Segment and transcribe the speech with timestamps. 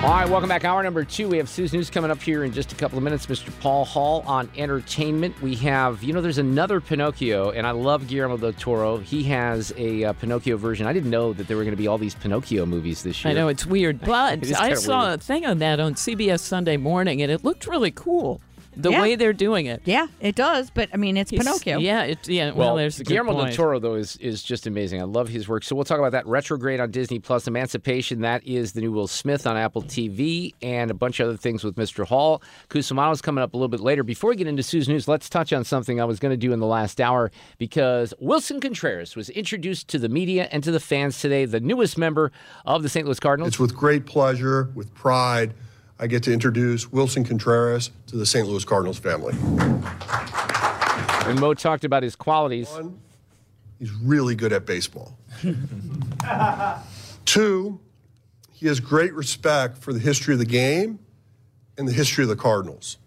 [0.00, 0.64] All right, welcome back.
[0.64, 1.28] Hour number two.
[1.28, 3.26] We have Sue's News coming up here in just a couple of minutes.
[3.26, 3.50] Mr.
[3.60, 5.40] Paul Hall on entertainment.
[5.42, 8.98] We have, you know, there's another Pinocchio, and I love Guillermo del Toro.
[8.98, 10.86] He has a uh, Pinocchio version.
[10.86, 13.32] I didn't know that there were going to be all these Pinocchio movies this year.
[13.32, 15.18] I know it's weird, but It I saw weird.
[15.18, 18.40] a thing on that on CBS Sunday morning, and it looked really cool.
[18.80, 19.02] The Yeah.
[19.02, 19.82] way they're doing it.
[19.84, 20.70] Yeah, it does.
[20.70, 21.78] But I mean, it's He's- Pinocchio.
[21.78, 22.50] Yeah, it, yeah.
[22.52, 23.52] Well, Well, there's a good Guillermo del.
[23.52, 25.00] Toro though is is just amazing.
[25.00, 25.64] I love his work.
[25.64, 26.26] So we'll talk about that.
[26.26, 28.20] Retrograde on Disney Plus, Emancipation.
[28.20, 31.64] That is the new Will Smith on Apple TV, and a bunch of other things
[31.64, 32.06] with Mr.
[32.06, 32.40] Hall.
[32.70, 34.02] Cusimano's coming up a little bit later.
[34.04, 36.52] Before we get into Sue's news, let's touch on something I was going to do
[36.52, 40.80] in the last hour because Willson Contreras was introduced to the media and to the
[40.80, 41.44] fans today.
[41.46, 42.30] The newest member
[42.64, 43.04] of the St.
[43.06, 43.48] Louis Cardinals.
[43.48, 45.54] It's with great pleasure, with pride,
[45.98, 48.46] I get to introduce Willson Contreras to the St.
[48.46, 49.34] Louis Cardinals family.
[51.26, 52.68] and Mo talked about his qualities.
[52.70, 53.00] One,
[53.78, 55.18] he's really good at baseball.
[57.24, 57.80] Two,
[58.52, 61.00] he has great respect for the history of the game
[61.76, 62.98] and the history of the Cardinals.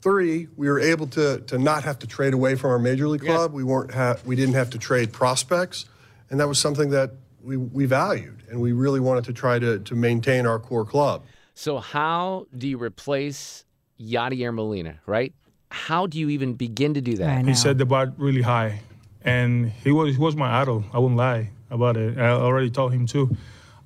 [0.00, 3.20] Three, we were able to, to not have to trade away from our major league
[3.20, 3.52] club.
[3.52, 5.84] We weren't ha- we didn't have to trade prospects,
[6.30, 9.78] and that was something that we, we valued, and we really wanted to try to,
[9.78, 11.22] to maintain our core club.
[11.60, 13.66] So how do you replace
[14.00, 14.98] Yadier Molina?
[15.04, 15.34] Right?
[15.70, 17.44] How do you even begin to do that?
[17.44, 18.80] He set the bar really high,
[19.20, 20.84] and he was he was my idol.
[20.90, 22.16] I won't lie about it.
[22.16, 23.36] I already told him too.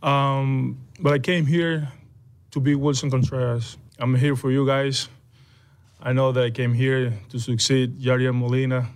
[0.04, 1.88] Um, but I came here
[2.52, 3.76] to be Willson Contreras.
[3.98, 5.08] I'm here for you guys.
[6.00, 8.86] I know that I came here to succeed Yadier Molina,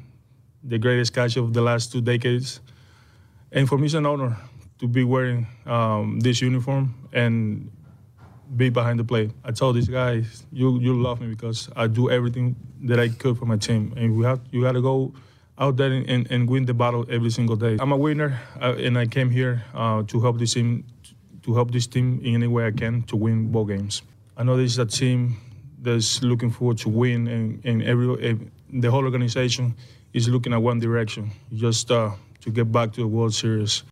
[0.62, 2.60] the greatest catcher of the last two decades.
[3.50, 4.36] And for me, it's an honor
[4.78, 7.72] to be wearing um, this uniform and
[8.56, 9.30] be behind the plate.
[9.44, 13.36] I told these guys, you you love me because I do everything that I could
[13.38, 15.12] for my team, and we have you got to go
[15.58, 17.76] out there and, and, and win the battle every single day.
[17.80, 20.84] I'm a winner, uh, and I came here uh, to help this team
[21.42, 24.02] to help this team in any way I can to win ball games.
[24.36, 25.36] I know this is a team
[25.80, 28.38] that's looking forward to win, and, and every
[28.70, 29.74] the whole organization
[30.12, 32.10] is looking at one direction, just uh,
[32.40, 33.82] to get back to the World Series.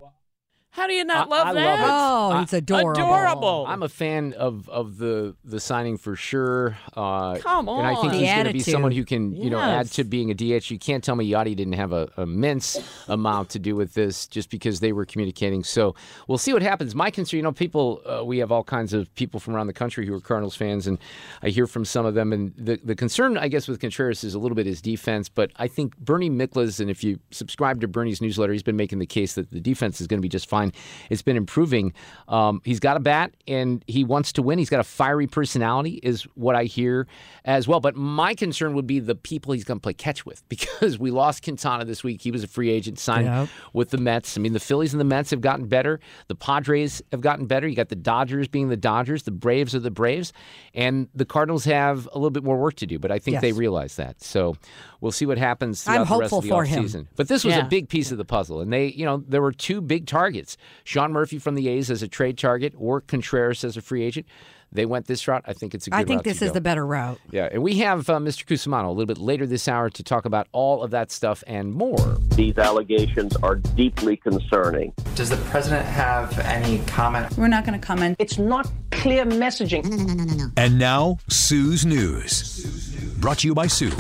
[0.77, 1.81] How do you not I- love I love that?
[1.81, 1.87] it.
[1.91, 2.91] Oh, he's adorable.
[3.03, 3.65] Adorable.
[3.67, 6.77] I'm a fan of of the the signing for sure.
[6.95, 8.19] Uh, Come And I think on.
[8.19, 10.71] he's going to be someone who can, you know, add to being a DH.
[10.71, 12.79] You can't tell me Yadi didn't have a immense
[13.09, 15.65] amount to do with this just because they were communicating.
[15.65, 15.95] So
[16.29, 16.95] we'll see what happens.
[16.95, 19.73] My concern, you know, people, uh, we have all kinds of people from around the
[19.73, 20.99] country who are Cardinals fans, and
[21.43, 22.33] I hear from some of them.
[22.33, 25.29] And the, the concern, I guess, with Contreras is a little bit his defense.
[25.29, 28.99] But I think Bernie Miklasz, and if you subscribe to Bernie's newsletter, he's been making
[28.99, 30.66] the case that the defense is going to be just fine.
[31.11, 31.93] It's been improving.
[32.29, 34.59] Um, he's got a bat and he wants to win.
[34.59, 37.07] He's got a fiery personality, is what I hear
[37.45, 37.81] as well.
[37.81, 41.11] But my concern would be the people he's going to play catch with because we
[41.11, 42.23] lost Quintana this week.
[42.23, 43.49] He was a free agent, signed Yep.
[43.73, 44.37] with the Mets.
[44.37, 46.01] I mean, the Phillies and the Mets have gotten better.
[46.29, 47.67] The Padres have gotten better.
[47.69, 49.23] You got the Dodgers being the Dodgers.
[49.25, 50.33] The Braves are the Braves.
[50.75, 53.43] And the Cardinals have a little bit more work to do, but I think Yes.
[53.43, 54.23] they realize that.
[54.23, 54.57] So
[55.01, 56.85] we'll see what happens I'm throughout the rest hopeful of the for him.
[56.85, 57.07] offseason.
[57.17, 57.67] But this was Yeah.
[57.67, 58.61] a big piece of the puzzle.
[58.61, 62.03] And they, you know, there were two big targets Sean Murphy from the A's as
[62.03, 64.27] a trade target or Contreras as a free agent.
[64.73, 65.45] They went this route.
[65.47, 66.55] I think it's a good I think route this to is go.
[66.55, 67.21] the better route.
[67.31, 68.45] Yeah, and we have uh, Mr.
[68.45, 71.73] Cusimano a little bit later this hour to talk about all of that stuff and
[71.73, 72.19] more.
[72.35, 74.93] These allegations are deeply concerning.
[75.15, 77.39] Does the president have any comment?
[77.39, 78.17] We're not going to comment.
[78.19, 79.85] It's not clear messaging.
[79.85, 80.47] No, no, no, no, no.
[80.57, 83.15] And now, Sue's News.
[83.21, 83.93] Brought to you by Sue.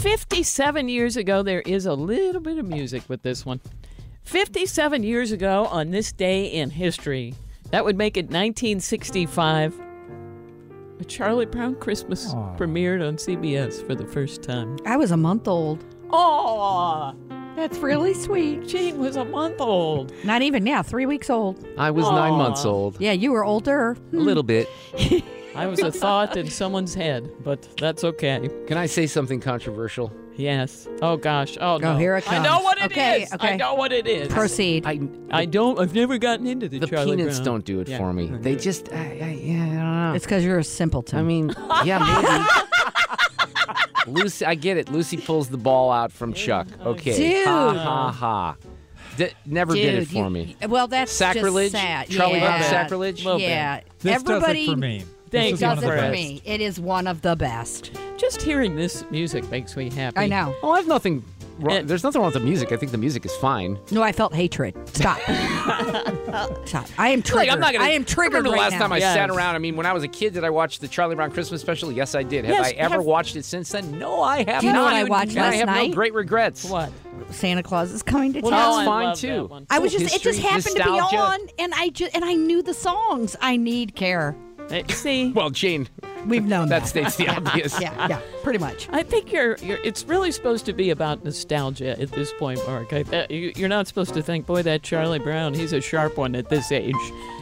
[0.00, 3.60] 57 years ago, there is a little bit of music with this one.
[4.22, 7.34] 57 years ago, on this day in history,
[7.70, 9.78] that would make it 1965,
[11.00, 14.78] a Charlie Brown Christmas premiered on CBS for the first time.
[14.86, 15.84] I was a month old.
[16.10, 17.14] Oh,
[17.56, 18.66] That's really sweet.
[18.66, 20.14] Gene was a month old.
[20.24, 21.62] Not even, yeah, three weeks old.
[21.76, 22.98] I was nine months old.
[23.00, 23.98] Yeah, you were older.
[24.14, 24.66] A little bit.
[25.54, 28.48] I was a thought in someone's head, but that's okay.
[28.66, 30.12] Can I say something controversial?
[30.36, 30.88] Yes.
[31.02, 31.58] Oh gosh.
[31.60, 31.96] Oh, oh no.
[31.98, 32.96] here it I know what it is.
[32.96, 33.56] Okay, I okay.
[33.56, 34.28] know what it is.
[34.28, 34.86] Proceed.
[34.86, 35.00] I
[35.30, 35.78] I don't.
[35.78, 37.44] I've never gotten into the, the Charlie peanuts Brown.
[37.44, 37.98] don't do it Yeah.
[37.98, 38.26] for me.
[38.28, 39.00] They just, I, I,
[39.42, 40.12] yeah, I don't know.
[40.14, 41.18] It's because you're a simpleton.
[41.18, 41.54] I mean,
[41.84, 41.98] yeah,
[44.06, 44.16] maybe.
[44.20, 44.90] Lucy, I get it.
[44.90, 46.68] Lucy pulls the ball out from Chuck.
[46.84, 47.16] Okay.
[47.16, 47.46] Dude.
[47.46, 48.56] Ha ha ha.
[49.16, 50.56] D- never did it for you- me.
[50.66, 51.72] Well, that's Sacrilege?
[51.72, 52.08] Just sad.
[52.08, 52.58] Charlie yeah.
[52.58, 53.24] Brown sacrilege?
[53.24, 53.80] Yeah.
[53.98, 55.04] This Everybody does it for me.
[55.30, 56.12] Thanks, this is does it for best.
[56.12, 56.42] me.
[56.44, 57.92] It is one of the best.
[58.16, 60.18] Just hearing this music makes me happy.
[60.18, 60.54] I know.
[60.62, 61.24] Oh, I have nothing
[61.58, 61.86] wrong.
[61.86, 62.72] There's nothing wrong with the music.
[62.72, 63.78] I think the music is fine.
[63.90, 64.74] No, I felt hatred.
[64.88, 65.18] Stop.
[66.66, 66.86] Stop.
[66.98, 67.34] I am triggered.
[67.48, 68.78] Like, I'm not gonna, I am triggered Remember the right last now.
[68.80, 69.14] time I Yes.
[69.14, 69.54] sat around?
[69.54, 71.90] I mean, when I was a kid, did I watch the Charlie Brown Christmas special?
[71.92, 72.44] Yes, I did.
[72.44, 73.98] Have Yes, I ever have- watched it since then?
[73.98, 76.14] No, I have Do you know what I watched and I last have no great
[76.14, 76.64] regrets.
[76.64, 76.90] What?
[77.30, 78.60] Santa Claus is coming to Well, town.
[78.78, 79.48] that's Oh, I fine too.
[79.52, 79.66] that.
[79.70, 81.02] I was Oh, just it just happened nostalgia.
[81.02, 83.36] to be on and I just and I knew the songs.
[83.40, 84.34] I need care.
[84.70, 85.88] Hey, see, Well, Jane,
[86.26, 86.88] We've known that that.
[86.88, 87.80] states the obvious.
[87.80, 88.88] yeah, yeah, pretty much.
[88.92, 89.78] I think you're, you're.
[89.82, 92.92] It's really supposed to be about nostalgia at this point, Mark.
[92.92, 96.18] I, uh, you, you're not supposed to think, boy, that Charlie Brown, he's a sharp
[96.18, 96.94] one at this age.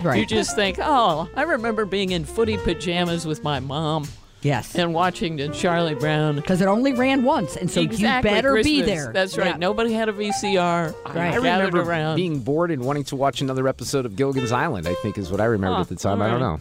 [0.02, 0.20] Right.
[0.20, 4.06] You just think, oh, I remember being in footy pajamas with my mom
[4.42, 4.76] Yes.
[4.76, 6.36] and watching the Charlie Brown.
[6.36, 9.12] Because it only ran once, and so exactly, you better be there.
[9.12, 9.48] That's right.
[9.48, 9.56] Yeah.
[9.56, 10.94] Nobody had a VCR.
[11.04, 11.16] Right.
[11.16, 11.42] I Gathered
[11.74, 12.14] remember around.
[12.14, 14.86] being bored and wanting to watch another episode of Gilligan's Island.
[14.86, 16.22] I think is what I remembered Huh, at the time.
[16.22, 16.60] all I don't know.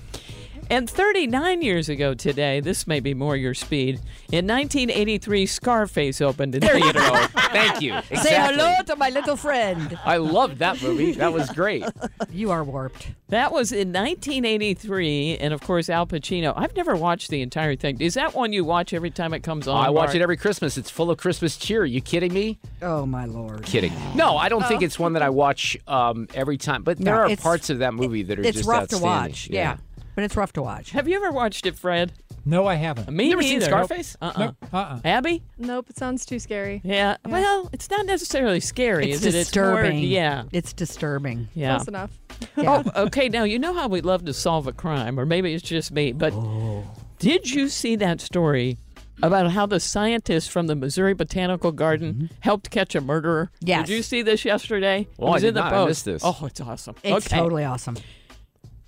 [0.69, 3.95] And 39 years ago today, this may be more your speed.
[4.31, 7.09] In 1983, Scarface opened in There you theaters.
[7.09, 7.25] go.
[7.51, 7.93] Thank you.
[7.95, 8.17] Exactly.
[8.17, 9.97] Say hello to my little friend.
[10.03, 11.13] I loved that movie.
[11.13, 11.83] That was great.
[12.29, 13.09] You are warped.
[13.29, 16.53] That was in 1983, and of course Al Pacino.
[16.55, 17.99] I've never watched the entire thing.
[18.01, 19.83] Is that one you watch every time it comes on?
[19.83, 20.15] I watch Mark?
[20.15, 20.77] it every Christmas.
[20.77, 21.81] It's full of Christmas cheer.
[21.81, 22.59] Are you kidding me?
[22.81, 23.63] Oh my lord.
[23.63, 23.93] Kidding.
[24.13, 26.83] No, I don't think it's one that I watch um, every time.
[26.83, 29.09] But there No, are parts of that movie that are It's just rough to outstanding.
[29.09, 29.49] watch.
[29.49, 29.77] Yeah.
[30.17, 30.89] But it's rough to watch.
[30.93, 32.11] Have you ever watched it, Fred?
[32.43, 33.07] No, I haven't.
[33.11, 33.65] Me Never seen neither.
[33.67, 34.17] Scarface?
[34.19, 34.99] Uh uh No, uh-uh.
[35.05, 35.43] Abby?
[35.59, 36.81] Nope, it sounds too scary.
[36.83, 37.17] Yeah.
[37.23, 39.31] Well, it's not necessarily scary, It's is it?
[39.37, 39.97] disturbing.
[39.97, 40.43] It's more, yeah.
[40.51, 41.49] It's disturbing.
[41.53, 41.75] Yeah.
[41.75, 42.19] Close enough.
[42.55, 42.83] Yeah.
[42.95, 43.29] Oh, okay.
[43.29, 46.13] Now you know how we love to solve a crime, or maybe it's just me.
[46.13, 46.83] But Oh.
[47.19, 48.77] did you see that story
[49.21, 53.51] about how the scientists from the Missouri Botanical Garden helped catch a murderer?
[53.57, 53.67] Mm-hmm.
[53.67, 53.87] Yes.
[53.87, 55.07] Did you see this yesterday?
[55.17, 55.73] Well, it I was did in the not.
[55.73, 56.21] I missed this.
[56.25, 56.95] Oh, it's awesome.
[57.03, 57.37] It's okay.
[57.37, 57.97] totally awesome.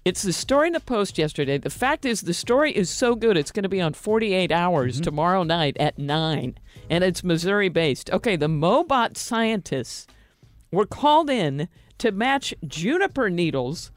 [0.10, 1.60] It's the story in the Post yesterday.
[1.60, 4.96] The fact is, the story is so good, it's going to be on 48 hours
[4.96, 5.04] Mm-hmm.
[5.04, 6.58] tomorrow night at 9,
[6.90, 8.10] and it's Missouri based.
[8.10, 10.08] Okay, the Mobot scientists
[10.72, 11.70] were called in
[12.00, 13.92] to match juniper needles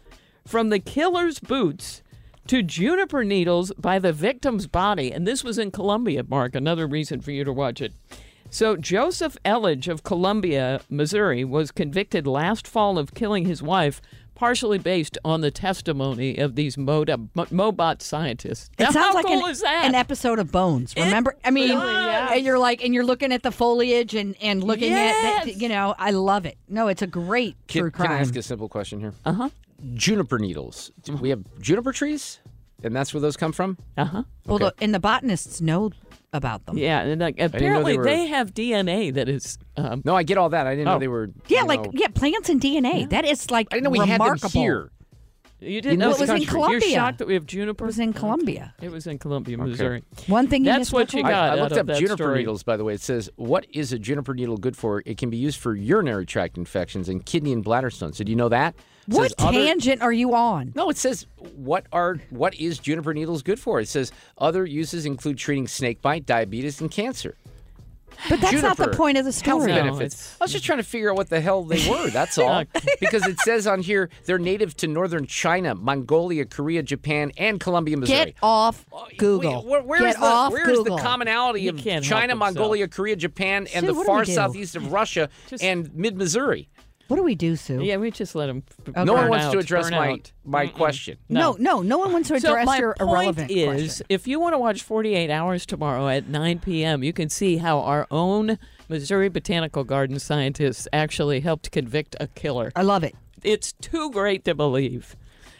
[0.46, 2.02] from the killer's boots
[2.46, 5.10] to juniper needles by the victim's body.
[5.10, 7.94] And this was in Columbia, Mark, another reason for you to watch it.
[8.50, 14.02] So, Joseph Elledge of Columbia, Missouri, was convicted last fall of killing his wife,
[14.42, 18.70] partially based on the testimony of these Moda, Mobot scientists.
[18.76, 19.84] It Now, sounds how like cool an, is that?
[19.84, 20.94] an episode of Bones.
[20.96, 21.36] Remember?
[21.44, 24.96] I mean, and you're like, and you're looking at the foliage and and looking at,
[24.96, 25.44] Yes.
[25.44, 26.58] the, you know, I love it.
[26.68, 28.08] No, it's a great Can, true can.
[28.10, 29.14] I ask a simple question here?
[29.24, 29.48] Uh huh.
[29.94, 30.90] Juniper needles.
[31.04, 32.40] Do we have juniper trees?
[32.82, 33.78] And that's where those come from?
[33.96, 34.22] Uh huh.
[34.44, 34.64] well, okay.
[34.64, 35.92] the, and the botanists know
[36.32, 36.78] about them.
[36.78, 39.58] Yeah, and like, apparently they were- they have DNA that is.
[39.76, 40.66] Um, No, I get all that.
[40.66, 40.92] I didn't Oh.
[40.94, 41.30] know they were.
[41.48, 43.06] Yeah, like know- yeah, plants and DNA.
[43.10, 44.28] That is like I didn't know we remarkable.
[44.30, 44.90] had them here.
[45.60, 46.44] you didn't know know it was in Columbia.
[46.44, 46.88] You're Columbia.
[46.96, 47.84] shocked that we have juniper.
[47.84, 48.74] It was in Columbia.
[48.82, 50.02] It was in Columbia, Missouri.
[50.26, 51.32] One thing you That's missed what you got.
[51.32, 52.38] I, I out looked of up that juniper story.
[52.38, 52.94] needles, by the way.
[52.94, 55.02] It says, what is a juniper needle good for?
[55.06, 58.16] It can be used for urinary tract infections and kidney and bladder stones.
[58.16, 58.74] So Did you know that?
[59.08, 60.72] It What says other- tangent are you on?
[60.74, 63.80] No, it says what are what is juniper needles good for?
[63.80, 67.36] It says other uses include treating snakebite, diabetes, and cancer.
[68.28, 69.72] But that's not the point of the story.
[69.72, 70.14] No, benefits.
[70.14, 72.10] it's- I was just trying to figure out what the hell they were.
[72.10, 72.62] That's all.
[73.00, 77.96] because it says on here they're native to northern China, Mongolia, Korea, Japan, and Columbia,
[77.96, 78.26] Missouri.
[78.26, 79.62] Get off oh, Google.
[79.64, 80.96] Where- where Get is the, off where is Google.
[80.98, 82.36] the commonality He of can't China.
[82.36, 86.68] Mongolia, Korea, Japan, and Sue, the far southeast of Russia Just- and mid Missouri?
[87.12, 87.82] What do we do, Sue?
[87.84, 88.62] Yeah, we just let them.
[88.88, 89.04] Okay.
[89.04, 90.32] No one Burn wants to address my out.
[90.46, 90.72] my Mm-mm.
[90.72, 91.18] question.
[91.28, 94.06] No, no, no one wants to So address my your point irrelevant is, question.
[94.08, 97.80] if you want to watch 48 Hours tomorrow at 9 p.m., you can see how
[97.80, 98.56] our own
[98.88, 102.72] Missouri Botanical Garden scientists actually helped convict a killer.
[102.74, 103.14] I love it.
[103.42, 105.14] It's too great to believe.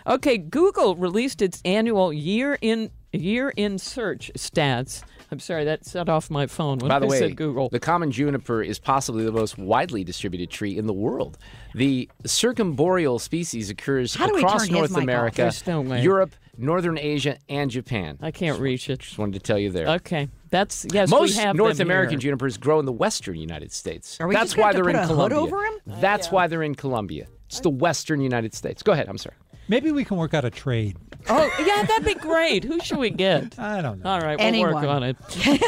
[0.06, 5.02] Okay, Google released its annual year in year in search stats.
[5.32, 7.70] I'm sorry, that set off my phone when By the I way, said Google.
[7.70, 11.38] the common juniper is possibly the most widely distributed tree in the world.
[11.74, 14.94] The circumboreal species occurs How across North?
[14.94, 15.82] America, no.
[15.94, 18.18] Europe, Northern Asia, and Japan.
[18.20, 18.98] I can't reach it.
[19.00, 19.88] Just wanted to tell you there.
[19.88, 21.10] Okay, that's yes.
[21.10, 22.30] we Most have North them American here.
[22.30, 24.18] junipers grow in the western United States.
[24.20, 25.38] Are we That's just gonna why they're put in a hood Columbia.
[25.38, 25.78] over 'em?
[25.86, 27.26] That's why they're in Columbia.
[27.46, 28.82] It's the western United States.
[28.82, 29.08] Go ahead.
[29.08, 29.36] I'm sorry.
[29.68, 30.96] Maybe we can work out a trade.
[31.28, 32.64] Oh, yeah, that'd be great.
[32.64, 33.58] Who should we get?
[33.58, 34.10] I don't know.
[34.10, 34.74] All right, we'll Anyone.
[34.74, 35.16] work on it.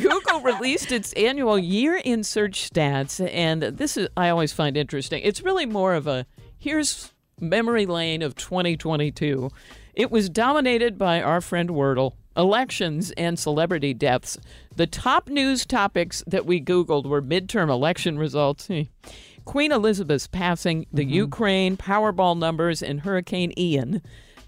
[0.00, 5.22] Google released its annual year in search stats, and this is I always find interesting.
[5.22, 6.26] It's really more of a
[6.58, 9.50] here's memory lane of 2022.
[9.94, 14.38] It was dominated by our friend Wordle, elections and celebrity deaths.
[14.76, 18.68] The top news topics that we Googled were midterm election results.
[18.68, 18.82] Hmm.
[19.44, 24.00] Queen Elizabeth's passing, the Ukraine, Powerball numbers, and Hurricane Ian.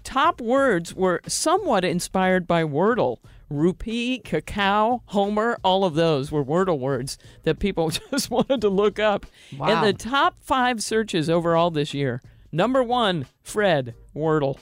[0.03, 3.17] Top words were somewhat inspired by Wordle.
[3.49, 8.99] Rupee, cacao, Homer, all of those were Wordle words that people just wanted to look
[8.99, 9.25] up.
[9.57, 9.67] Wow.
[9.67, 14.57] And the top five searches overall this year number one, Fred, Wordle.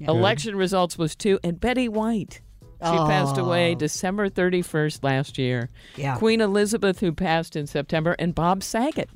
[0.00, 2.40] Election results was two, and Betty White.
[2.82, 5.70] She passed away December 31st last year.
[5.96, 6.18] Yeah.
[6.18, 9.08] Queen Elizabeth, who passed in September, and Bob Saget.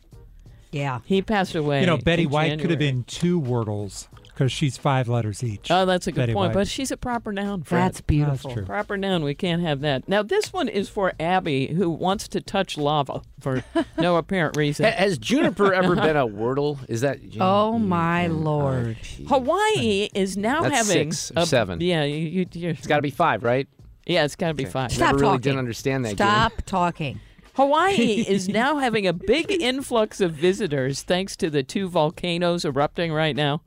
[0.72, 1.00] Yeah.
[1.04, 1.80] He passed away.
[1.80, 5.68] You know, Betty in White could have been two Wordles because she's five letters each.
[5.68, 6.50] Oh, that's a good Betty point.
[6.50, 6.54] White.
[6.54, 7.64] But she's a proper noun.
[7.64, 7.80] Fred.
[7.80, 8.52] That's beautiful.
[8.52, 8.64] true.
[8.64, 9.24] Proper noun.
[9.24, 10.08] We can't have that.
[10.08, 13.64] Now, this one is for Abby, who wants to touch lava for
[13.98, 14.84] no apparent reason.
[14.84, 16.78] Ha- Has Juniper ever been a Wordle?
[16.88, 17.18] Is that?
[17.40, 18.44] Oh my mm-hmm.
[18.44, 18.96] lord.
[19.22, 21.80] Oh, Hawaii is now That's having six or a- seven.
[21.80, 23.66] Yeah, you, you, you're, It's got to be five, right?
[24.06, 24.92] yeah, it's got to be five.
[24.92, 26.12] Stop Never really didn't understand that.
[26.12, 27.20] Stop talking.
[27.54, 33.12] Hawaii is now having a big influx of visitors thanks to the two volcanoes erupting
[33.12, 33.62] right now.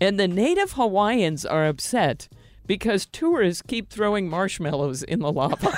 [0.00, 2.28] And the native Hawaiians are upset
[2.66, 5.56] because tourists keep throwing marshmallows in the lava.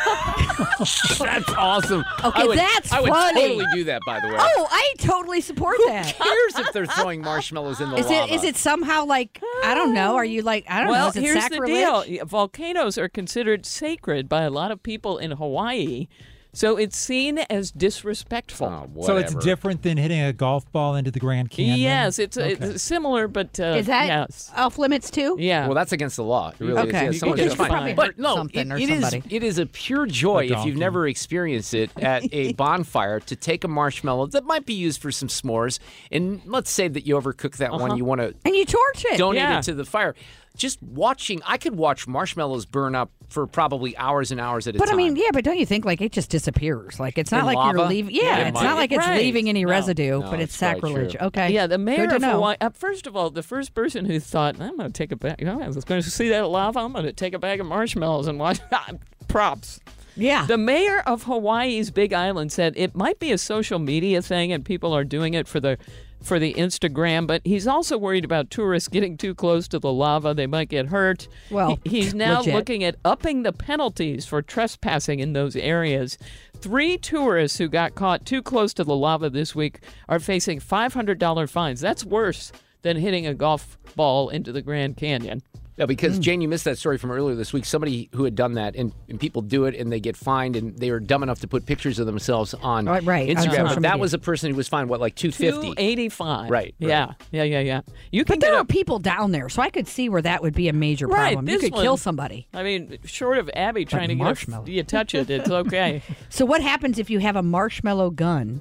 [1.19, 2.05] That's awesome.
[2.25, 3.41] Okay, I would, that's I would funny.
[3.59, 4.37] totally do that, by the way.
[4.38, 6.11] Oh, I totally support that.
[6.11, 8.25] Who cares if they're throwing marshmallows in the Is lava?
[8.33, 10.14] it is it somehow like I don't know?
[10.17, 10.93] Are you like I don't know?
[10.93, 12.07] well, Is it here's sacrilege?
[12.07, 16.09] the deal volcanoes are considered sacred by a lot of people in Hawaii.
[16.55, 18.67] So it's seen as disrespectful.
[18.97, 21.79] Oh, so it's different than hitting a golf ball into the Grand Canyon.
[21.79, 22.53] Yes, it's, Okay.
[22.53, 24.51] it's similar, but uh, Is that yes.
[24.55, 25.37] off limits too?
[25.39, 25.65] Yeah.
[25.67, 26.51] Well, that's against the law.
[26.51, 27.07] It really Okay.
[27.07, 27.15] is.
[27.15, 27.71] You someone could fine.
[27.71, 29.35] probably But no, something it- or it is- somebody.
[29.35, 33.35] it is a pure joy A if you've never experienced it at a bonfire to
[33.35, 35.79] take a marshmallow that might be used for some s'mores,
[36.11, 39.17] and let's say that you overcook that one, you want to And you torch it.
[39.17, 39.59] donate Yeah.
[39.61, 40.15] it to the fire.
[40.57, 44.79] Just watching, I could watch marshmallows burn up for probably hours and hours at a
[44.79, 47.01] But I mean, yeah, but don't you think like it just disappears?
[47.01, 48.15] Like it's not In like you're leaving.
[48.15, 48.63] Yeah, Yeah, it's might.
[48.65, 49.19] not like it's Right.
[49.23, 49.71] leaving any No.
[49.71, 51.17] residue, No, but it's it's sacrilege.
[51.17, 51.51] Okay.
[51.53, 52.23] Yeah, the mayor Good to of.
[52.23, 52.57] Hawaii.
[52.61, 55.37] Uh, first of all, the first person who thought, "I'm going to take a bag,"
[55.39, 56.81] you know, I was going to see that lava.
[56.81, 58.61] I'm going to take a bag of marshmallows and watch.
[59.29, 59.81] Props.
[60.15, 60.45] Yeah.
[60.45, 64.63] The mayor of Hawaii's Big Island said it might be a social media thing and
[64.63, 65.79] people are doing it for the
[66.23, 70.35] for the Instagram, but he's also worried about tourists getting too close to the lava.
[70.35, 71.29] They might get hurt.
[71.50, 72.55] Well, he's now legit.
[72.55, 76.19] looking at upping the penalties for trespassing in those areas.
[76.57, 81.49] Three tourists who got caught too close to the lava this week are facing $500
[81.49, 81.81] fines.
[81.81, 82.52] That's worse
[82.83, 85.43] than hitting a golf ball into the Grand Canyon.
[85.79, 86.23] Yeah, because Hmm.
[86.23, 87.65] Jane, you missed that story from earlier this week.
[87.65, 90.77] Somebody who had done that, and, and people do it, and they get fined, and
[90.79, 93.53] they are dumb enough to put pictures of themselves on Right, right, Instagram.
[93.53, 95.69] social but that was a person who was fined what, like two fifty?
[95.75, 96.75] 285 Right, right.
[96.79, 97.81] Yeah, yeah, yeah, yeah.
[98.11, 100.21] You can But there get are a people down there, so I could see where
[100.21, 101.49] that would be a major Right, problem.
[101.49, 102.49] you this could kill somebody.
[102.53, 104.67] I mean, short of Abby trying to get marshmallow.
[104.67, 106.03] a, you touch it, it's okay.
[106.29, 108.61] So what happens if you have a marshmallow gun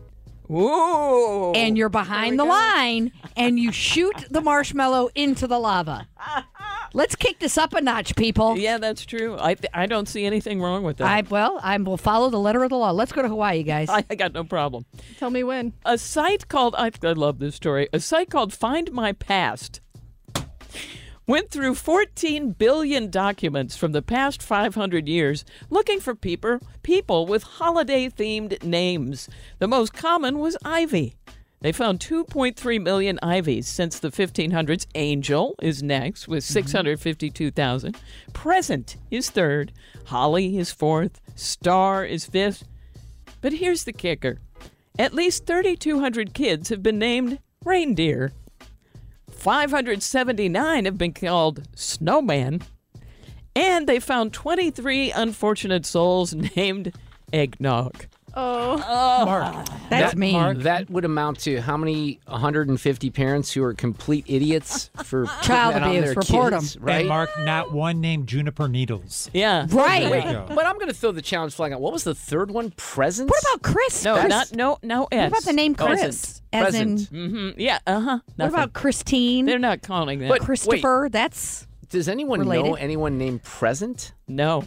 [0.52, 1.54] Ooh.
[1.54, 6.08] and you're behind the line and you shoot the marshmallow into the lava?
[6.94, 8.58] Let's kick this up a notch, people.
[8.58, 9.38] Yeah, that's true.
[9.40, 11.08] I th- I don't see anything wrong with that.
[11.08, 12.92] I well, I will follow the letter of the law.
[12.92, 13.88] Let's go to Hawaii, guys.
[13.90, 14.86] I, I got no problem.
[15.18, 15.72] Tell me when.
[15.86, 17.88] A site called I, I love this story.
[17.94, 19.80] A site called Find My Past
[21.32, 27.44] went through 14 billion documents from the past 500 years looking for people people with
[27.44, 29.30] holiday themed names.
[29.60, 31.16] The most common was Ivy.
[31.62, 34.86] They found 2.3 million ivies since the 1500s.
[34.94, 36.52] Angel is next with mm-hmm.
[36.52, 37.96] 652,000.
[38.34, 39.72] Present is third.
[40.08, 41.22] Holly is fourth.
[41.36, 42.66] Star is fifth.
[43.40, 44.40] But here's the kicker
[45.00, 48.34] at least 3,200 kids have been named reindeer.
[49.42, 52.62] 579 have been called snowman.
[53.56, 56.94] And they found 23 unfortunate souls named
[57.34, 58.06] eggnog.
[58.36, 58.78] Oh.
[59.26, 59.66] Mark.
[59.90, 60.60] That's that, mean.
[60.60, 65.76] That would amount to how many 150 parents who are complete idiots for putting Child
[65.76, 66.84] that on abuse, their report kids, 'em.
[66.84, 67.00] right?
[67.02, 69.30] And Mark, not one named Juniper Needles.
[69.34, 69.66] Yeah.
[69.70, 70.10] Right.
[70.10, 70.46] There you go.
[70.56, 71.82] But I'm going to throw the challenge flag out.
[71.82, 72.72] What was the third one?
[72.78, 73.30] Presents?
[73.30, 74.04] What about Chris?
[74.06, 74.30] No, Chris?
[74.30, 75.32] not no no S.
[75.32, 75.90] What about the name Chris?
[76.00, 76.42] present.
[76.54, 77.10] As in, Present.
[77.10, 78.20] hmm Yeah, uh-huh.
[78.36, 79.46] what about Christine?
[79.46, 80.30] They're not calling that.
[80.30, 81.10] But- Christopher?
[81.12, 84.14] That's Does anyone know anyone named Present?
[84.28, 84.64] no.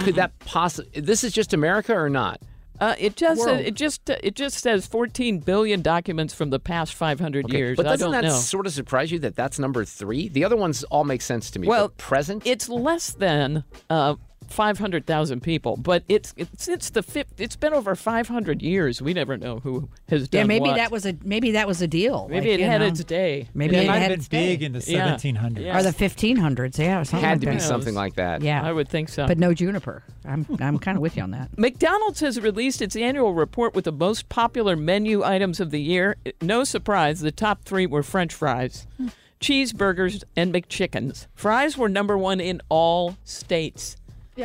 [0.00, 1.00] Could that possibly?
[1.00, 2.40] This is just America or not?
[2.80, 3.60] Uh, it just World.
[3.60, 7.76] it just it just says 14 billion documents from the past 500 Okay, years.
[7.76, 8.30] But doesn't that know.
[8.30, 10.28] sort of surprise you that that's number three?
[10.28, 11.66] The other ones all make sense to me.
[11.68, 12.46] Well, but present.
[12.46, 14.14] It's less than uh,
[14.50, 17.40] 500,000 people, but it's it's it's the fifth.
[17.40, 19.00] It's been over 500 years.
[19.02, 20.76] We never know who has done Yeah, maybe what.
[20.76, 22.28] that was a maybe that was a deal.
[22.28, 22.86] Maybe like, it had know.
[22.88, 23.48] its day.
[23.54, 24.66] Maybe It it might had have been its day.
[24.66, 25.58] in the 1700s.
[25.60, 25.78] Yeah.
[25.78, 26.78] or the 1500s.
[26.78, 27.62] Yeah, something had like to be that.
[27.62, 28.42] something like that.
[28.42, 29.26] Yeah, I would think so.
[29.26, 30.02] but no juniper.
[30.24, 31.56] I'm I'm kind of with you on that.
[31.58, 36.16] McDonald's has released its annual report with the most popular menu items of the year.
[36.42, 39.08] No surprise, the top three were French fries, hmm.
[39.40, 41.26] cheeseburgers, and McChickens.
[41.34, 43.96] Fries were number one in all states.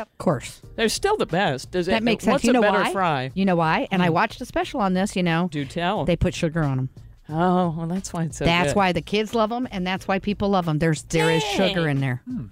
[0.02, 1.72] Of course, They're still the best.
[1.72, 2.34] Does that it, makes sense.
[2.34, 2.92] What's you a know better why?
[2.92, 3.32] fry?
[3.34, 3.88] You know why?
[3.92, 4.14] And I hmm.
[4.14, 5.16] watched a special on this.
[5.16, 6.06] You know, Do tell.
[6.06, 6.90] they put sugar on them.
[7.30, 8.76] oh, well, that's why it's so that's good.
[8.78, 10.80] why the kids love them, and that's why people love them.
[10.80, 12.22] There's there is sugar in there.
[12.26, 12.46] Hmm.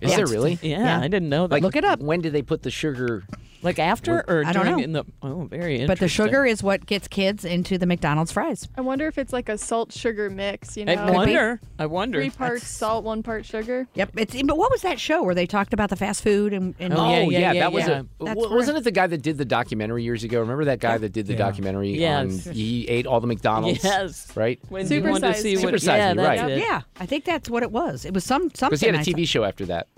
[0.00, 0.16] Is Yeah.
[0.16, 0.58] there really?
[0.62, 0.98] Yeah, Yeah.
[1.00, 1.54] I didn't know that.
[1.54, 2.00] Like, Look it up.
[2.00, 3.24] When did they put the sugar?
[3.62, 4.84] Like after or I don't during know.
[4.84, 5.86] in the oh, very interesting.
[5.86, 8.68] But the sugar is what gets kids into the McDonald's fries.
[8.76, 10.94] I wonder if it's like a salt sugar mix, you know?
[10.94, 11.60] I wonder.
[11.78, 12.20] I wonder.
[12.20, 13.86] Three parts salt, one part sugar.
[13.94, 14.10] Yep.
[14.16, 16.92] It's but what was that show where they talked about the fast food and, and
[16.92, 18.02] Oh, yeah, oh, yeah, yeah, that was yeah.
[18.20, 18.24] a.
[18.24, 20.40] That's wasn't it the guy that did the documentary years ago?
[20.40, 21.38] Remember that guy that did the Yeah.
[21.38, 22.46] documentary Yes.
[22.46, 23.82] on he ate all the McDonald's?
[23.84, 24.36] Yes.
[24.36, 24.58] Right.
[24.68, 26.58] When Super you wanted to see what, Super size yeah, me, right.
[26.58, 28.04] yeah, I think that's what it was.
[28.04, 28.70] It was some something.
[28.70, 29.88] Because he had a TV show after that.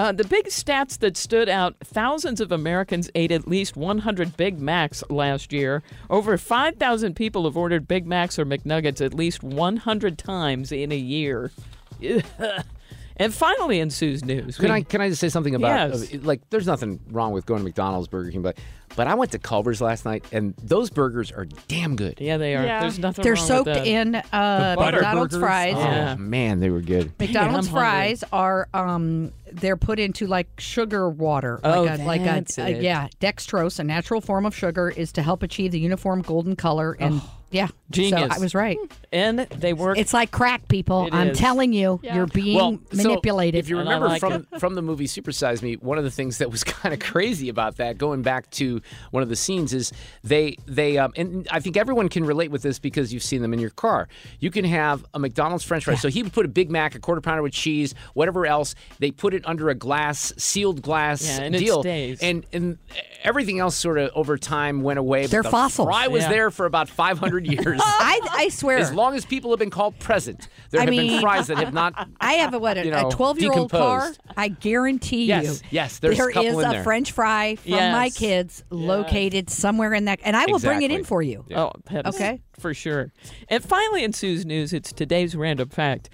[0.00, 4.58] Uh, the big stats that stood out thousands of Americans ate at least 100 Big
[4.58, 5.82] Macs last year.
[6.08, 10.96] Over 5,000 people have ordered Big Macs or McNuggets at least 100 times in a
[10.96, 11.52] year.
[13.20, 16.12] and finally, in Sue's news, Can we- I can I just say something about Yes.
[16.14, 18.58] uh, like there's nothing wrong with going to McDonald's, Burger King, but
[18.96, 22.20] but I went to Culver's last night and those burgers are damn good.
[22.20, 22.64] Yeah, they are.
[22.64, 22.80] Yeah.
[22.80, 23.86] There's nothing They're wrong soaked with that.
[23.86, 25.46] in uh, butter McDonald's burgers.
[25.48, 25.74] fries.
[25.76, 26.14] Oh Yeah.
[26.16, 27.12] man, they were good.
[27.20, 27.88] McDonald's I'm hungry.
[27.88, 31.60] fries are um they're put into like sugar water.
[31.62, 32.82] Oh, like a, like that's a, a- it.
[32.82, 36.96] yeah, dextrose, a natural form of sugar, is to help achieve the uniform golden color
[36.98, 37.20] and
[37.52, 38.30] yeah, Genius.
[38.32, 38.78] So I was right.
[39.12, 39.98] And they work.
[39.98, 41.06] It's like crack, people.
[41.06, 41.38] It I'm is.
[41.38, 42.14] telling you, Yeah.
[42.16, 43.58] you're being well, so manipulated.
[43.58, 46.38] if you remember like from from the movie Super Size Me, one of the things
[46.38, 48.80] that was kind of crazy about that, going back to
[49.10, 49.92] one of the scenes, is
[50.22, 53.52] they they um, and I think everyone can relate with this because you've seen them
[53.52, 54.08] in your car.
[54.38, 55.94] You can have a McDonald's French fry.
[55.96, 58.74] So he would put a Big Mac, a quarter pounder with cheese, whatever else.
[59.00, 62.20] They put it under a glass, sealed glass Yeah, and it deal, stays.
[62.20, 62.78] and and
[63.24, 65.26] everything else sort of over time went away.
[65.26, 65.86] They're the fossils.
[65.88, 66.28] Fry was Yeah.
[66.30, 67.79] there for about 500 years.
[68.02, 68.78] I, I swear.
[68.78, 71.58] As long as people have been called present, there I have mean- been fries that
[71.58, 72.08] have not.
[72.20, 74.12] I have a what a you know, 12 year old car.
[74.36, 75.68] I guarantee Yes, you.
[75.70, 76.82] yes, there's a there couple is in a there.
[76.84, 78.18] French fry from my Yes.
[78.18, 81.44] kids located somewhere in that, and I will bring it in for you.
[81.54, 82.40] Oh, Okay.
[82.58, 83.12] for sure.
[83.48, 86.08] And finally, in Sue's news, it's today's random fact: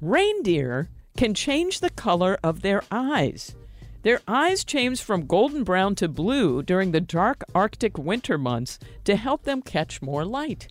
[0.00, 3.54] reindeer can change the color of their eyes.
[4.02, 9.16] Their eyes change from golden brown to blue during the dark Arctic winter months to
[9.16, 10.68] help them catch more light.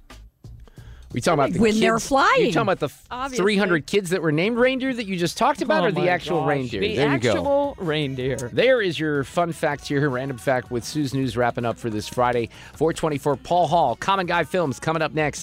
[1.14, 2.48] We talking about the When kids, they're flying.
[2.48, 3.44] You talking about the Obviously.
[3.44, 6.40] 300 kids that were named reindeer that you just talked about, Oh or the actual
[6.42, 6.82] gosh, reindeer?
[6.82, 7.30] The there you go.
[7.30, 8.50] actual reindeer.
[8.52, 12.08] There is your fun fact here, random fact with Sue's News wrapping up for this
[12.08, 12.50] Friday.
[12.74, 15.43] 424 Paul Hall, Common Guy Films coming up next.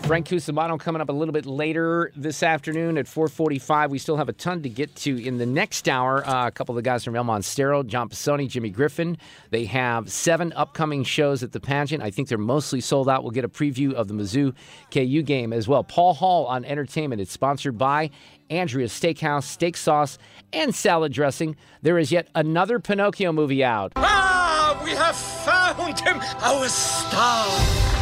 [0.03, 3.91] Frank Cusimano coming up a little bit later this afternoon at 4:45.
[3.91, 6.27] We still have a ton to get to in the next hour.
[6.27, 9.17] Uh, a couple of the guys from El Monstero, John Pisoni, Jimmy Griffin.
[9.51, 12.03] They have seven upcoming shows at the pageant.
[12.03, 13.23] I think they're mostly sold out.
[13.23, 14.53] We'll get a preview of the Mizzou
[14.91, 15.83] KU game as well.
[15.83, 17.21] Paul Hall on entertainment.
[17.21, 18.09] It's sponsored by
[18.49, 20.17] Andria's Steakhouse, Steak Sauce,
[20.51, 21.55] and Salad Dressing.
[21.83, 23.93] There is yet another Pinocchio movie out.
[23.95, 28.00] Ah, we have found him, our star.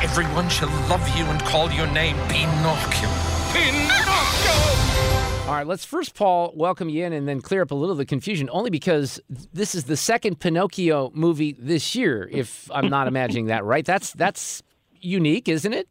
[0.00, 3.08] Everyone shall love you and call your name Pinocchio.
[3.52, 4.52] Pinocchio!
[5.48, 7.98] All right, let's first, Paul, welcome you in and then clear up a little of
[7.98, 9.20] the confusion, only because
[9.52, 13.84] this is the second Pinocchio movie this year, if I'm not imagining that right.
[13.84, 14.62] That's that's
[15.00, 15.88] unique, isn't it?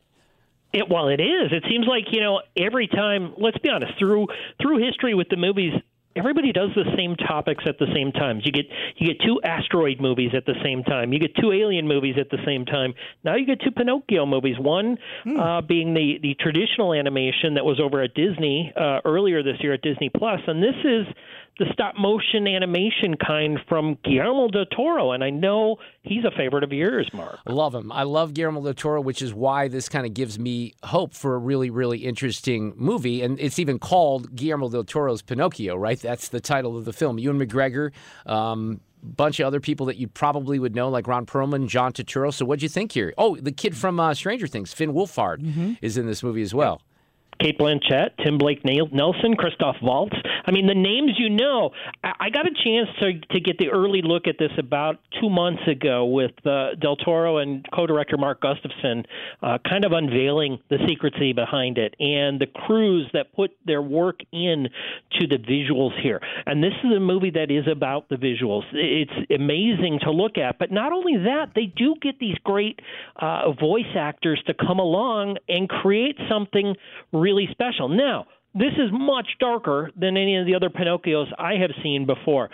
[0.71, 1.51] It, well, it is.
[1.51, 3.33] It seems like you know every time.
[3.37, 3.91] Let's be honest.
[3.99, 4.27] Through
[4.61, 5.73] through history with the movies,
[6.17, 8.43] everybody does the same topics at the same times.
[8.45, 8.65] You get
[8.97, 11.13] you get two asteroid movies at the same time.
[11.13, 12.93] You get two alien movies at the same time.
[13.23, 14.55] Now you get two Pinocchio movies.
[14.59, 14.97] One
[15.39, 19.73] uh, being the the traditional animation that was over at Disney uh, earlier this year
[19.73, 21.05] at Disney Plus, and this is
[21.59, 26.63] the stop motion animation kind from Guillermo del Toro, and I know he's a favorite
[26.63, 27.39] of yours, Mark.
[27.47, 27.91] I love him.
[27.91, 31.35] I love Guillermo del Toro, which is why this kind of gives me hope for
[31.35, 33.21] a really, really interesting movie.
[33.21, 35.99] And it's even called Guillermo del Toro's Pinocchio, right?
[35.99, 37.19] That's the title of the film.
[37.19, 37.91] Ewan McGregor,
[38.25, 42.33] um, bunch of other people that you probably would know, like Ron Perlman, John Turturro.
[42.33, 43.13] So, what'd you think here?
[43.17, 46.81] Oh, the kid from uh, Stranger Things, Finn Wolfhard, is in this movie as well.
[47.39, 50.15] Cate Blanchett, Tim Blake Nelson, Christoph Waltz.
[50.45, 51.71] I mean, the names you know.
[52.03, 55.61] I, got a chance to to get the early look at this about two months
[55.67, 59.05] ago with uh, Del Toro and co-director Mark Gustafson,
[59.41, 64.19] uh, kind of unveiling the secrecy behind it and the crews that put their work
[64.31, 64.67] in
[65.19, 66.21] to the visuals here.
[66.45, 68.63] And this is a movie that is about the visuals.
[68.73, 72.79] It's amazing to look at, but not only that, they do get these great
[73.17, 76.75] uh, voice actors to come along and create something
[77.11, 77.89] really special.
[77.89, 82.49] Now, this is much darker than any of the other Pinocchios I have seen before,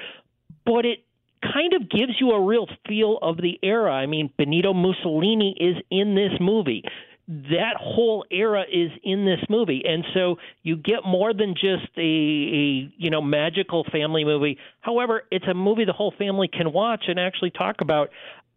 [0.66, 1.00] but it
[1.42, 3.92] kind of gives you a real feel of the era.
[3.92, 6.84] I mean, Benito Mussolini is in this movie.
[7.28, 12.02] That whole era is in this movie, and so you get more than just a,
[12.02, 14.58] a you know magical family movie.
[14.82, 18.10] However, it's a movie the whole family can watch and actually talk about.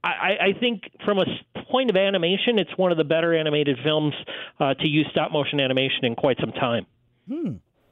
[0.08, 1.24] I, I think from a
[1.70, 4.14] point of animation, it's one of the better animated films
[4.60, 6.86] uh, to use stop motion animation in quite some time.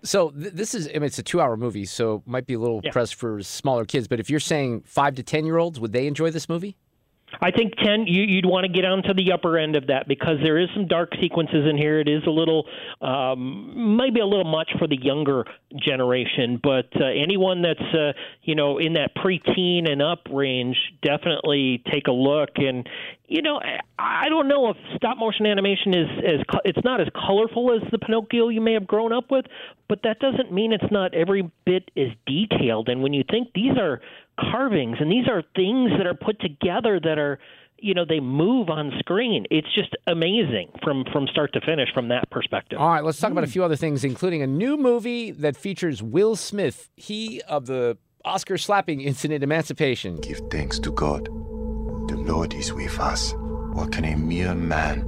[0.03, 2.81] So th- this is, I mean, it's a two-hour movie, so might be a little
[2.85, 2.93] Yeah.
[2.93, 4.07] pressed for smaller kids.
[4.07, 6.77] But if you're saying five to ten-year-olds, would they enjoy this movie?
[7.41, 8.07] I think ten.
[8.07, 10.87] You, you'd want to get onto the upper end of that because there is some
[10.87, 12.01] dark sequences in here.
[12.01, 12.67] It is a little,
[13.01, 15.45] um, maybe a little much for the younger
[15.77, 21.83] generation, but uh, anyone that's uh, you know in that preteen and up range, definitely
[21.91, 22.51] take a look.
[22.57, 22.89] And
[23.27, 23.61] you know,
[23.99, 27.99] I, don't know if stop motion animation is as it's not as colorful as the
[27.99, 29.47] Pinocchio you may have grown up with,
[29.89, 32.89] but that doesn't mean it's not every bit as detailed.
[32.89, 34.01] And when you think these are
[34.39, 37.39] carvings and these are things that are put together that are
[37.79, 42.09] you know they move on screen it's just amazing from from start to finish from
[42.09, 43.53] that perspective All right, let's talk about a hmm.
[43.53, 48.57] few other things, including a new movie that features Will Smith, he of the Oscar
[48.57, 50.17] slapping incident Emancipation.
[50.17, 51.27] Give thanks to God.
[52.09, 53.35] The Lord is with us.
[53.75, 55.01] What can a mere man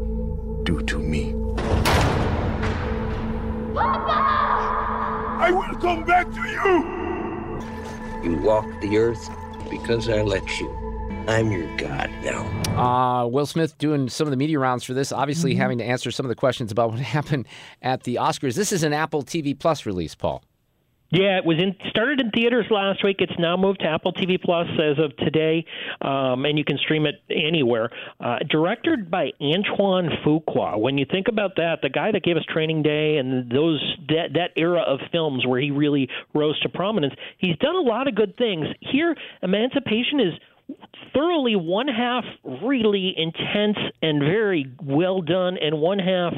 [0.64, 1.32] do to me?
[3.74, 4.36] Papa!
[5.38, 7.05] I will come back to you!
[8.26, 9.30] You walk the earth
[9.70, 10.68] because I let you.
[11.28, 12.44] I'm your god now.
[12.76, 16.10] Uh, Will Smith doing some of the media rounds for this, obviously having to answer
[16.10, 17.46] some of the questions about what happened
[17.82, 18.56] at the Oscars.
[18.56, 20.42] This is an Apple TV Plus release, Paul.
[21.10, 23.16] Yeah it was in started in theaters last week.
[23.20, 25.64] It's now moved to apple tv plus as of today
[26.00, 27.90] um, and you can stream it anywhere.
[28.20, 30.78] Uh, directed by antoine fuqua.
[30.78, 34.34] When you think about that the guy that gave us training day and those that
[34.34, 38.14] that era of films where he really rose to prominence he's done a lot of
[38.14, 38.66] good things.
[38.80, 40.32] Here emancipation is
[41.14, 46.34] thoroughly one half really intense and very well done and one half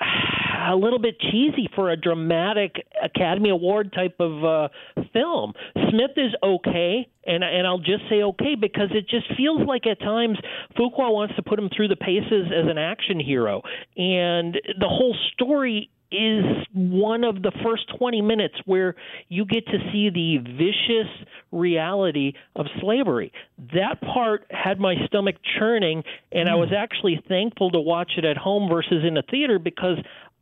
[0.00, 4.68] a little bit cheesy for a dramatic Academy Award type of uh,
[5.12, 5.52] film.
[5.90, 10.00] Smith is okay, and and I'll just say okay because it just feels like at
[10.00, 10.38] times
[10.76, 13.62] Fuqua wants to put him through the paces as an action hero,
[13.96, 18.94] and the whole story is one of the first 20 minutes where
[19.28, 21.10] you get to see the vicious
[21.52, 23.32] reality of slavery.
[23.74, 26.60] That part had my stomach churning, and I hmm.
[26.60, 29.98] was actually thankful to watch it at home versus in a theater because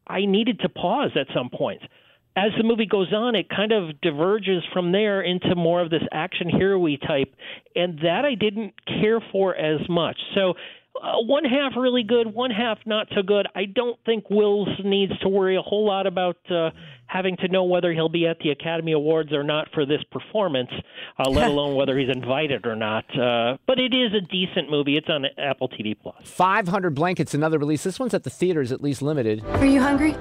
[0.07, 1.85] I needed to pause at some points.
[2.37, 6.03] As the movie goes on, it kind of diverges from there into more of this
[6.13, 7.35] action hero type,
[7.75, 10.19] and that I didn't care for as much.
[10.35, 10.53] So
[11.03, 13.47] uh, one half really good, one half not so good.
[13.55, 16.71] I don't think Wills needs to worry a whole lot about uh,
[17.07, 20.71] having to know whether he'll be at the Academy Awards or not for this performance,
[21.19, 23.05] uh, let alone whether he's invited or not.
[23.19, 24.97] Uh, but it is a decent movie.
[24.97, 26.17] It's on Apple TV Plus.
[26.25, 27.85] 500 Blankets, another release.
[27.85, 29.45] This one's at the theaters, at least limited.
[29.45, 30.13] Are you hungry?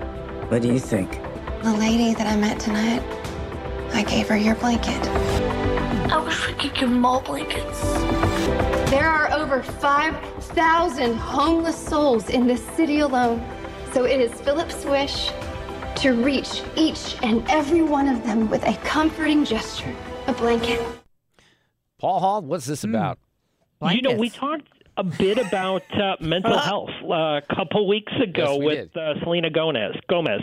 [0.49, 1.11] What do you think?
[1.63, 3.01] The lady that I met tonight,
[3.93, 5.01] I gave her your blanket.
[6.11, 8.24] I wish we could give them all blankets.
[8.95, 13.45] There are over 5,000 homeless souls in this city alone.
[13.91, 15.31] So it is Philip's wish
[15.95, 19.93] to reach each and every one of them with a comforting gesture,
[20.27, 20.81] a blanket.
[21.99, 23.19] Paul Hall, what's this about?
[23.81, 28.53] You know, we talked a bit about uh, mental health uh, a couple weeks ago
[28.53, 29.93] Yes, we with uh, Selena Gomez.
[30.07, 30.41] Gomez,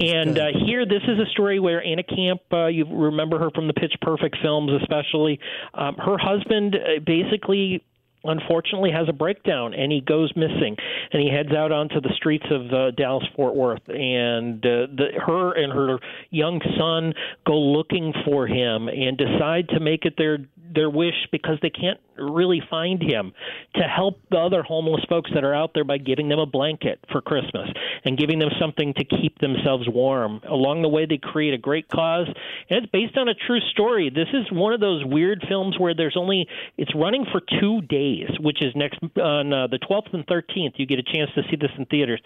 [0.00, 3.68] and uh, here this is a story where Anna Camp, uh, you remember her from
[3.68, 5.38] the Pitch Perfect films, especially.
[5.74, 7.84] Um, her husband uh, basically
[8.24, 10.76] unfortunately has a breakdown and he goes missing
[11.12, 13.82] and he heads out onto the streets of uh, Dallas Fort Worth.
[13.88, 15.98] And uh, the her and her
[16.30, 17.14] young son
[17.46, 20.38] go looking for him and decide to make it their
[20.74, 23.32] their wish because they can't really find him
[23.74, 27.00] to help the other homeless folks that are out there by giving them a blanket
[27.10, 27.68] for Christmas
[28.04, 30.40] and giving them something to keep themselves warm.
[30.48, 32.26] Along the way, they create a great cause,
[32.70, 34.10] and it's based on a true story.
[34.10, 38.28] This is one of those weird films where there's only it's running for two days,
[38.40, 40.72] which is next on uh, the 12th and 13th.
[40.76, 42.20] You get a chance to see this in theaters.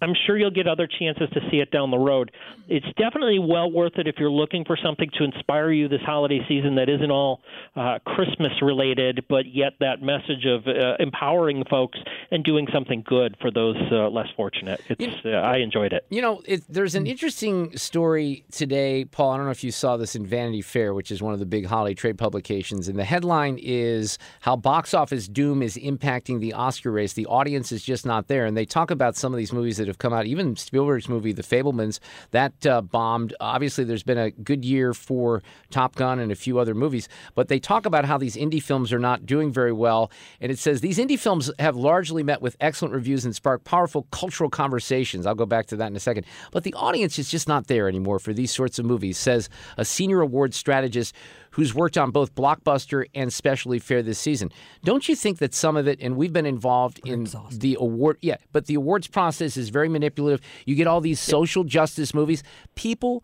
[0.00, 2.32] I'm sure you'll get other chances to see it down the road.
[2.68, 6.40] It's definitely well worth it if you're looking for something to inspire you this holiday
[6.48, 7.40] season that isn't all
[7.76, 11.98] uh, Christmas related, but yet that message of uh, empowering folks
[12.30, 14.80] and doing something good for those uh, less fortunate.
[14.88, 16.06] It's uh, I enjoyed it.
[16.10, 19.32] You know, it, there's an interesting story today, Paul.
[19.32, 21.46] I don't know if you saw this in Vanity Fair, which is one of the
[21.46, 26.52] big holiday trade publications, and the headline is how box office doom is impacting the
[26.52, 27.12] Oscar race.
[27.12, 29.86] The audience is just not there, and they talk about some of these movies that
[29.86, 30.26] have come out.
[30.26, 31.98] Even Spielberg's movie, The Fabelmans,
[32.30, 33.34] that uh, bombed.
[33.40, 37.48] Obviously, there's been a good year for Top Gun and a few other movies, but
[37.48, 40.10] they talk about how these indie films are not doing very well.
[40.40, 44.06] And it says these indie films have largely met with excellent reviews and sparked powerful
[44.10, 45.26] cultural conversations.
[45.26, 46.26] I'll go back to that in a second.
[46.50, 49.84] But the audience is just not there anymore for these sorts of movies, says a
[49.84, 51.14] senior award strategist
[51.52, 54.50] who's worked on both blockbuster and specialty fare this season.
[54.84, 58.36] Don't you think that some of it, and we've been involved in the award, yeah,
[58.52, 60.40] but the awards process is very manipulative.
[60.64, 62.42] You get all these social justice movies.
[62.74, 63.22] People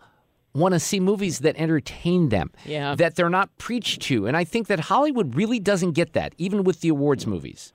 [0.54, 2.94] want to see movies that entertain them, Yeah.
[2.96, 4.26] that they're not preached to.
[4.26, 7.72] And I think that Hollywood really doesn't get that, even with the awards movies.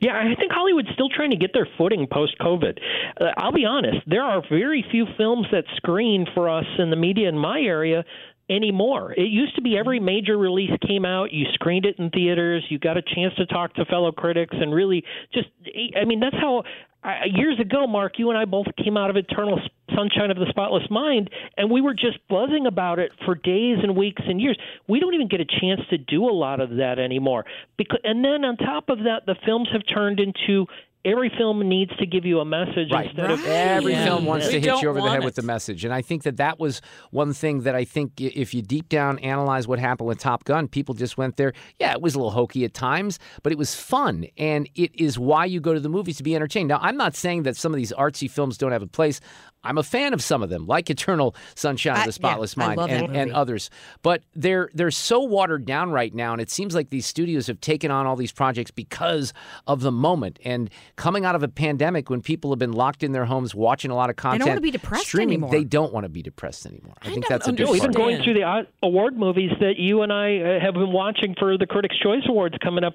[0.00, 2.78] Yeah, I think Hollywood's still trying to get their footing post COVID.
[3.20, 6.96] Uh, I'll be honest, there are very few films that screen for us in the
[6.96, 8.04] media in my area
[8.48, 9.12] anymore.
[9.12, 12.78] It used to be every major release came out, you screened it in theaters, you
[12.78, 15.04] got a chance to talk to fellow critics, and really
[15.34, 15.48] just,
[15.96, 16.64] I mean, that's how.
[17.02, 19.58] I years ago, Mark, you and I both came out of Eternal
[19.94, 23.96] Sunshine of the Spotless Mind, and we were just buzzing about it for days and
[23.96, 24.58] weeks and years.
[24.88, 27.44] We don't even get a chance to do a lot of that anymore.
[27.76, 30.66] Because, and then on top of that, the films have turned into
[31.04, 34.60] every film needs to give you a message instead of Every film wants We to
[34.60, 35.24] hit you over the head it.
[35.24, 35.84] with the message.
[35.84, 39.18] And I think that that was one thing that I think if you deep down
[39.20, 41.52] analyze what happened with Top Gun, people just went there.
[41.78, 44.26] Yeah, it was a little hokey at times, but it was fun.
[44.36, 46.68] And it is why you go to the movies to be entertained.
[46.68, 49.20] Now, I'm not saying that some of these artsy films don't have a place.
[49.62, 52.90] I'm a fan of some of them, like Eternal Sunshine of the Spotless I Mind
[52.90, 53.68] and, and others.
[54.02, 57.60] But they're they're so watered down right now, and it seems like these studios have
[57.60, 59.34] taken on all these projects because
[59.66, 60.38] of the moment.
[60.44, 63.90] And coming out of a pandemic, when people have been locked in their homes watching
[63.90, 65.50] a lot of don't content, wanna be depressed streaming, anymore.
[65.50, 66.94] They don't want to be depressed anymore.
[67.02, 70.12] I, think that's a big No, even going through the award movies that you and
[70.12, 72.94] I uh, have been watching for the Critics' Choice Awards coming up,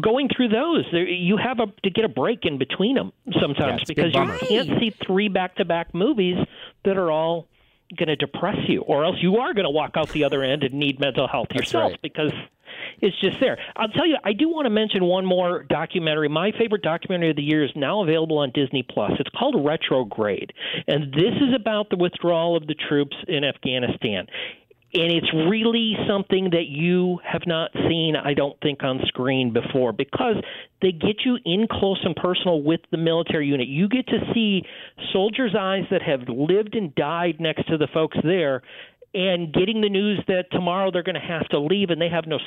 [0.00, 3.90] going through those, you have a, to get a break in between them sometimes it's
[3.90, 6.36] a big because you can't see three back-to-back movies
[6.84, 7.48] that are all
[7.96, 10.62] going to depress you, or else you are going to walk out the other end
[10.62, 12.02] and need mental health yourself right.
[12.02, 12.32] because
[13.00, 13.58] it's just there.
[13.76, 16.28] I'll tell you, I do want to mention one more documentary.
[16.28, 19.12] My favorite documentary of the year is now available on Disney Plus.
[19.18, 20.52] It's called Retrograde,
[20.86, 24.26] and this is about the withdrawal of the troops in Afghanistan.
[24.96, 29.92] And it's really something that you have not seen, I don't think, on screen before
[29.92, 30.36] because
[30.82, 33.66] they get you in close and personal with the military unit.
[33.66, 34.62] You get to see
[35.12, 38.62] soldiers' eyes that have lived and died next to the folks there
[39.14, 42.26] and getting the news that tomorrow they're going to have to leave and they have
[42.26, 42.38] no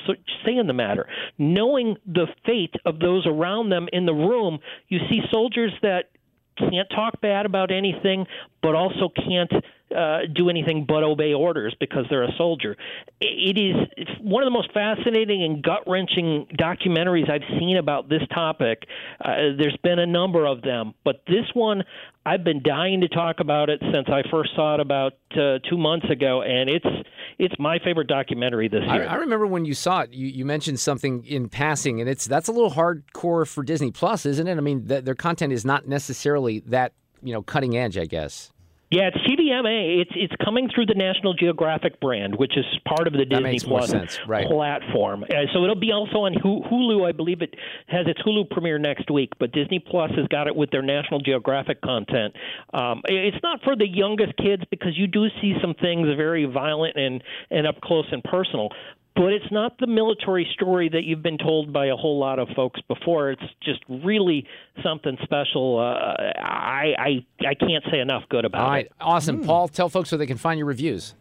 [0.44, 1.08] say in the matter.
[1.38, 6.10] Knowing the fate of those around them in the room, you see soldiers that
[6.58, 8.26] can't talk bad about anything,
[8.62, 9.52] but also can't
[9.96, 12.76] uh, do anything but obey orders because they're a soldier.
[13.20, 18.08] It is it's one of the most fascinating and gut wrenching documentaries I've seen about
[18.08, 18.84] this topic.
[19.24, 21.84] Uh, there's been a number of them, but this one
[22.28, 25.78] I've been dying to talk about it since I first saw it about uh, two
[25.78, 29.08] months ago, and it's it's my favorite documentary this I, year.
[29.08, 32.48] I remember when you saw it, you, you mentioned something in passing, and it's that's
[32.48, 34.58] a little hardcore for Disney Plus, isn't it?
[34.58, 38.52] I mean, th- their content is not necessarily that you know cutting edge, I guess.
[38.90, 40.00] Yeah, it's TVMA.
[40.00, 43.92] It's it's coming through the National Geographic brand, which is part of the Disney Plus
[44.26, 44.46] right.
[44.46, 45.24] platform.
[45.24, 47.06] Uh, so it'll be also on Hulu.
[47.06, 47.54] I believe it
[47.88, 51.20] has its Hulu premiere next week, but Disney Plus has got it with their National
[51.20, 52.34] Geographic content.
[52.72, 56.96] Um, it's not for the youngest kids because you do see some things very violent
[56.96, 58.70] and and up close and personal.
[59.18, 62.46] But it's not the military story that you've been told by a whole lot of
[62.54, 63.32] folks before.
[63.32, 64.46] It's just really
[64.80, 65.80] something special.
[65.80, 68.62] Uh, I, I I can't say enough good about it.
[68.62, 68.92] All right, it.
[69.00, 69.66] awesome, Paul.
[69.66, 71.14] Tell folks where they can find your reviews.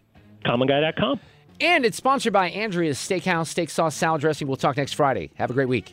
[0.45, 1.19] CommonGuy.com.
[1.59, 4.47] And it's sponsored by Andria's Steakhouse Steak Sauce Salad Dressing.
[4.47, 5.31] We'll talk next Friday.
[5.35, 5.91] Have a great week.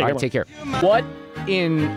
[0.00, 0.46] All right, take care.
[0.80, 1.04] What
[1.46, 1.96] in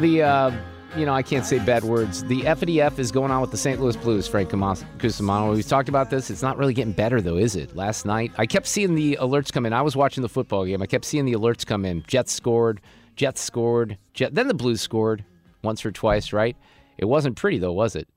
[0.00, 0.52] the, uh,
[0.96, 2.24] you know, I can't say bad words.
[2.24, 3.80] The FDF is going on with the St.
[3.80, 5.54] Louis Blues, Frank Cusimano.
[5.54, 6.30] We've talked about this.
[6.30, 7.74] It's not really getting better, though, is it?
[7.74, 9.72] Last night, I kept seeing the alerts come in.
[9.72, 10.82] I was watching the football game.
[10.82, 12.02] I kept seeing the alerts come in.
[12.06, 12.80] Jets scored,
[13.16, 15.24] Jets scored, Jet, then the Blues scored
[15.62, 16.56] once or twice, right?
[16.98, 18.08] It wasn't pretty, though, was it?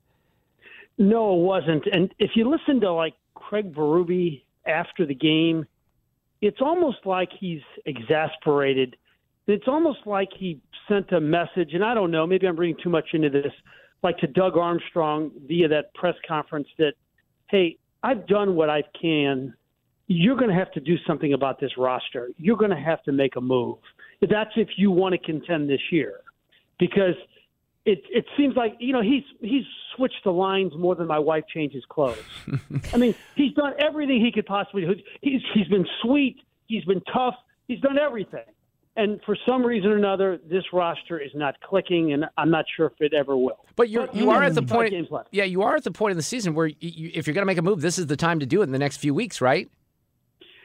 [0.98, 1.86] No, it wasn't.
[1.92, 5.66] And if you listen to like Craig Berube after the game,
[6.40, 8.96] it's almost like he's exasperated.
[9.46, 12.90] It's almost like he sent a message, and I don't know, maybe I'm reading too
[12.90, 13.52] much into this,
[14.02, 16.94] like to Doug Armstrong via that press conference that,
[17.48, 19.54] hey, I've done what I can.
[20.08, 22.30] You're going to have to do something about this roster.
[22.36, 23.78] You're going to have to make a move.
[24.20, 26.20] That's if you want to contend this year,
[26.78, 27.14] because
[27.84, 31.44] it it seems like you know he's he's switched the lines more than my wife
[31.52, 32.18] changes clothes.
[32.94, 34.94] I mean, he's done everything he could possibly do.
[35.22, 36.36] He's he's been sweet.
[36.66, 37.34] He's been tough.
[37.68, 38.44] He's done everything.
[38.98, 42.86] And for some reason or another, this roster is not clicking, and I'm not sure
[42.86, 43.66] if it ever will.
[43.76, 44.90] But you're, you are at the point.
[44.90, 45.28] Games left.
[45.32, 47.42] Yeah, you are at the point in the season where you, you, if you're going
[47.42, 49.12] to make a move, this is the time to do it in the next few
[49.12, 49.70] weeks, right?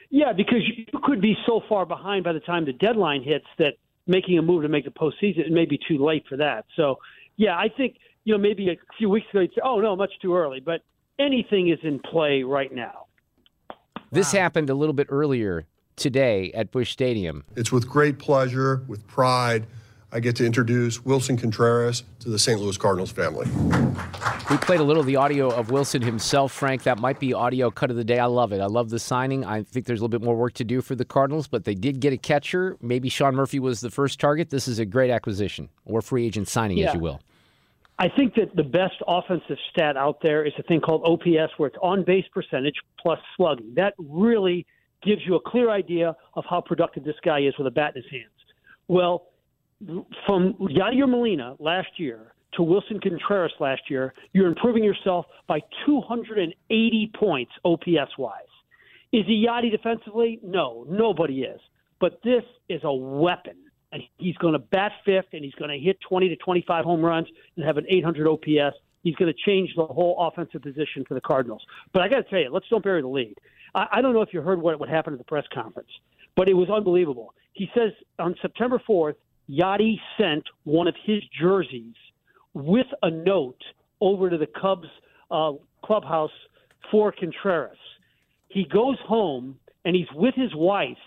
[0.10, 3.74] Yeah, because you could be so far behind by the time the deadline hits that
[4.08, 6.66] making a move to make the postseason it may be too late for that.
[6.78, 7.00] So,
[7.36, 10.12] yeah, I think you know maybe a few weeks ago you'd say, "Oh no, much
[10.22, 10.82] too early," but
[11.20, 13.08] anything is in play right now.
[14.12, 15.66] This happened a little bit earlier
[16.02, 17.44] today at Busch Stadium.
[17.56, 19.68] It's with great pleasure, with pride,
[20.14, 22.60] I get to introduce Willson Contreras to the St.
[22.60, 23.48] Louis Cardinals family.
[24.50, 26.84] We played a little of the audio of Willson himself, Frank.
[26.84, 28.20] That might be audio cut of the day.
[28.20, 28.60] I love it.
[28.60, 29.46] I love the signing.
[29.46, 31.76] I think there's a little bit more work to do for the Cardinals, but they
[31.76, 32.76] did get a catcher.
[32.82, 34.50] Maybe Sean Murphy was the first target.
[34.50, 36.90] This is a great acquisition or free agent signing, Yeah.
[36.90, 37.22] as you will.
[37.98, 41.68] I think that the best offensive stat out there is a thing called OPS, where
[41.68, 43.76] it's on base percentage plus slugging.
[43.76, 44.66] That really
[45.04, 48.04] gives you a clear idea of how productive this guy is with a bat in
[48.04, 48.26] his hands.
[48.88, 49.28] Well,
[50.28, 57.12] from Yadier Molina last year to Willson Contreras last year, you're improving yourself by 280
[57.16, 58.44] points OPS wise.
[59.12, 60.40] Is he Yadi defensively?
[60.44, 61.60] No, nobody is.
[62.00, 63.56] But this is a weapon.
[63.92, 67.04] And he's going to bat fifth, and he's going to hit 20 to 25 home
[67.04, 68.78] runs and have an 800 OPS.
[69.04, 71.62] He's going to change the whole offensive position for the Cardinals.
[71.92, 73.36] But I got to tell you, let's don't bury the lead.
[73.76, 75.90] I, I don't know if you heard what, what happened at the press conference,
[76.36, 77.34] but it was unbelievable.
[77.54, 79.16] He says on September 4th,
[79.50, 81.96] Yadi sent one of his jerseys
[82.54, 83.62] with a note
[84.00, 84.88] over to the Cubs
[85.30, 85.54] uh,
[85.84, 86.32] clubhouse
[86.90, 87.78] for Contreras.
[88.48, 90.98] He goes home and he's with his wife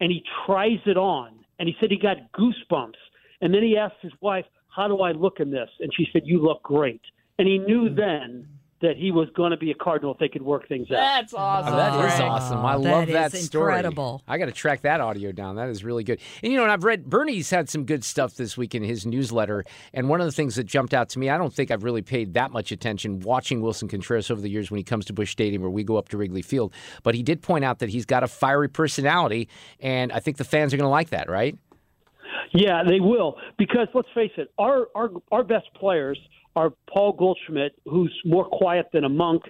[0.00, 2.94] and he tries it on and he said he got goosebumps.
[3.40, 5.68] And then he asked his wife, How do I look in this?
[5.80, 7.00] And she said, You look great.
[7.38, 8.46] And he knew then
[8.80, 10.96] that he was going to be a Cardinal if they could work things out.
[10.96, 11.74] That's awesome.
[11.74, 12.58] Oh, that is awesome.
[12.58, 13.74] I love that love that is story.
[13.74, 14.22] incredible.
[14.28, 15.56] I got to track that audio down.
[15.56, 16.20] That is really good.
[16.42, 19.04] And you know, and I've read Bernie's had some good stuff this week in his
[19.04, 19.64] newsletter.
[19.92, 22.02] And one of the things that jumped out to me, I don't think I've really
[22.02, 25.32] paid that much attention watching Willson Contreras over the years when he comes to Busch
[25.32, 26.72] Stadium or we go up to Wrigley Field.
[27.02, 29.48] But he did point out that he's got a fiery personality,
[29.80, 31.58] and I think the fans are going to like that, right?
[32.52, 36.18] Yeah, they will because let's face it, our our our best players
[36.58, 39.42] are Paul Goldschmidt, who's more quiet than a monk,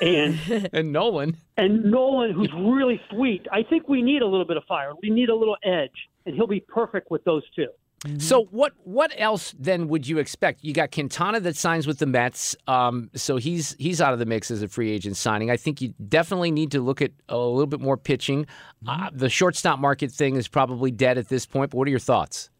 [0.00, 0.38] and
[0.72, 3.46] and Nolan and Nolan, who's really sweet.
[3.52, 4.92] I think we need a little bit of fire.
[5.02, 7.68] We need a little edge, and he'll be perfect with those two.
[8.18, 10.62] So what what else then would you expect?
[10.62, 14.26] You got Quintana that signs with the Mets, um, so he's he's out of the
[14.26, 15.50] mix as a free agent signing.
[15.50, 18.46] I think you definitely need to look at a little bit more pitching.
[18.86, 21.70] Uh, the shortstop market thing is probably dead at this point.
[21.70, 22.50] But what are your thoughts?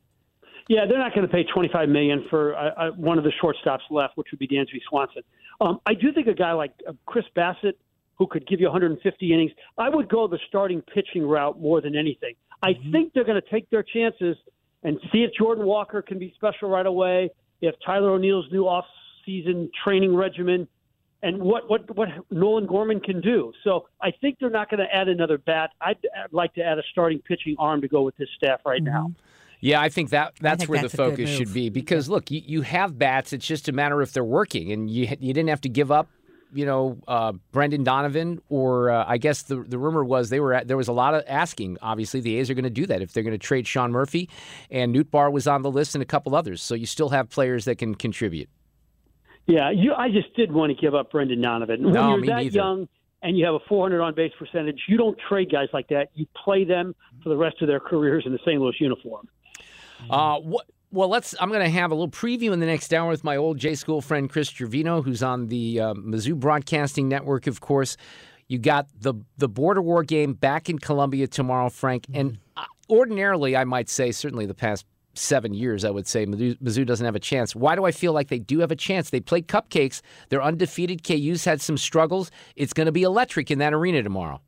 [0.69, 3.33] Yeah, they're not going to pay twenty five million for uh, uh, one of the
[3.43, 5.23] shortstops left, which would be Dansby Swanson.
[5.61, 7.75] Um, I do think a guy like uh, Chris Bassitt,
[8.17, 11.97] who could give you 150 innings, I would go the starting pitching route more than
[11.97, 12.35] anything.
[12.63, 14.37] I think they're going to take their chances
[14.83, 19.71] and see if Jordan Walker can be special right away, if Tyler O'Neill's new off-season
[19.83, 20.67] training regimen,
[21.23, 23.53] and what what what Nolan Gorman can do.
[23.65, 25.71] So I think they're not going to add another bat.
[25.81, 28.83] I'd, I'd like to add a starting pitching arm to go with this staff right
[28.83, 29.11] now.
[29.61, 32.43] Yeah, I think that that's think where that's the focus should be because look, you,
[32.45, 33.33] you have bats.
[33.33, 36.09] It's just a matter if they're working, and you you didn't have to give up.
[36.53, 40.55] You know, uh, Brendan Donovan, or uh, I guess the the rumor was they were
[40.55, 41.79] at, there was a lot of asking.
[41.83, 44.29] Obviously, the A's are going to do that if they're going to trade Sean Murphy,
[44.71, 46.63] and Nootbaar was on the list, and a couple others.
[46.63, 48.49] So you still have players that can contribute.
[49.47, 49.95] Yeah, you.
[49.95, 51.83] I just did want to give up Brendan Donovan.
[51.85, 52.57] When No, you're me that neither.
[52.57, 52.89] young
[53.23, 56.11] and you have a 400 on base percentage, you don't trade guys like that.
[56.15, 58.61] You play them for the rest of their careers in the St.
[58.61, 59.27] Louis uniform.
[60.11, 60.67] Uh, what?
[60.91, 61.35] Well, let's.
[61.41, 63.75] I'm going to have a little preview in the next hour with my old J
[63.75, 67.97] School friend Chris Trevino, who's on the uh, Mizzou Broadcasting Network, of course.
[68.47, 73.57] You got the the border war game back in Columbia tomorrow, Frank, and uh, ordinarily,
[73.57, 77.21] I might say, certainly the past seven years, I would say Mizzou doesn't have a
[77.21, 77.55] chance.
[77.55, 79.11] Why do I feel like they do have a chance?
[79.11, 80.01] They played cupcakes.
[80.29, 81.05] They're undefeated.
[81.05, 82.31] KU's had some struggles.
[82.57, 84.41] It's going to be electric in that arena tomorrow.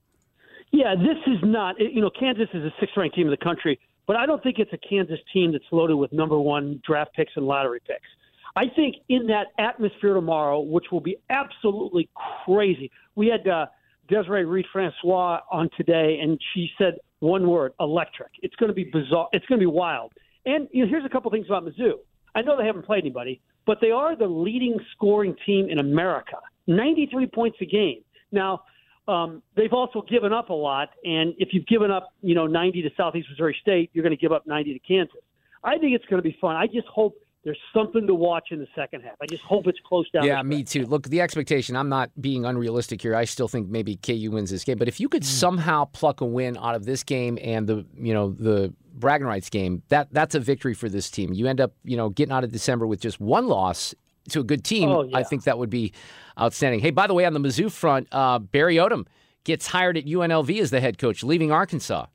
[0.72, 1.76] Yeah, this is not.
[1.78, 4.72] You know, Kansas is a sixth-ranked team in the country, but I don't think it's
[4.72, 8.08] a Kansas team that's loaded with number one draft picks and lottery picks.
[8.54, 12.08] I think in that atmosphere tomorrow, which will be absolutely
[12.44, 12.90] crazy.
[13.14, 13.66] We had uh,
[14.08, 18.30] Desiree Reed Francois on today, and she said one word: electric.
[18.42, 19.28] It's going to be bizarre.
[19.32, 20.12] It's going to be wild.
[20.46, 21.94] And you know, here's a couple things about Mizzou.
[22.34, 26.36] I know they haven't played anybody, but they are the leading scoring team in America,
[26.66, 28.02] 93 points a game.
[28.32, 28.62] Now,
[29.08, 32.82] um, they've also given up a lot, and if you've given up, you know, 90
[32.82, 35.16] to Southeast Missouri State, you're going to give up 90 to Kansas.
[35.62, 36.56] I think it's going to be fun.
[36.56, 39.14] I just hope there's something to watch in the second half.
[39.22, 40.24] I just hope it's close down.
[40.24, 40.84] Yeah, me too.
[40.84, 43.14] Look, the expectation, I'm not being unrealistic here.
[43.14, 46.24] I still think maybe KU wins this game, but if you could somehow pluck a
[46.24, 50.34] win out of this game and the, you know, the bragging rights game, that that's
[50.34, 51.32] a victory for this team.
[51.32, 53.94] You end up, you know, getting out of December with just one loss
[54.30, 54.88] to a good team.
[54.88, 55.18] Oh, yeah.
[55.18, 55.92] I think that would be
[56.38, 56.80] outstanding.
[56.80, 59.06] Hey, by the way, on the Mizzou front, uh, Barry Odom
[59.44, 62.06] gets hired at UNLV as the head coach, leaving Arkansas.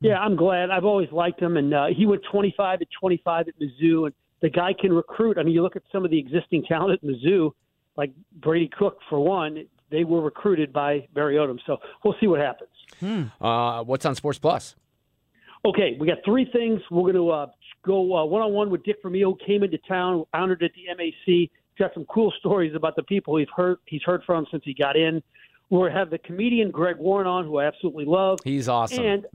[0.00, 0.70] Yeah, I'm glad.
[0.70, 4.50] I've always liked him, and uh, he went 25 to 25 at Mizzou, and the
[4.50, 5.38] guy can recruit.
[5.38, 7.52] I mean, you look at some of the existing talent at Mizzou,
[7.96, 9.64] like Brady Cook for one.
[9.90, 12.70] They were recruited by Barry Odom, so we'll see what happens.
[13.40, 14.74] Uh, what's on Sports Plus?
[15.64, 16.80] Okay, we got three things.
[16.90, 17.46] We're going to uh,
[17.84, 19.34] go one on one with Dick Vermeil.
[19.46, 21.50] Came into town, honored at the MAC.
[21.78, 24.96] Got some cool stories about the people he's heard he's heard from since he got
[24.96, 25.22] in.
[25.70, 28.38] We'll have the comedian Greg Warren on, who I absolutely love.
[28.44, 29.04] He's awesome.
[29.04, 29.26] And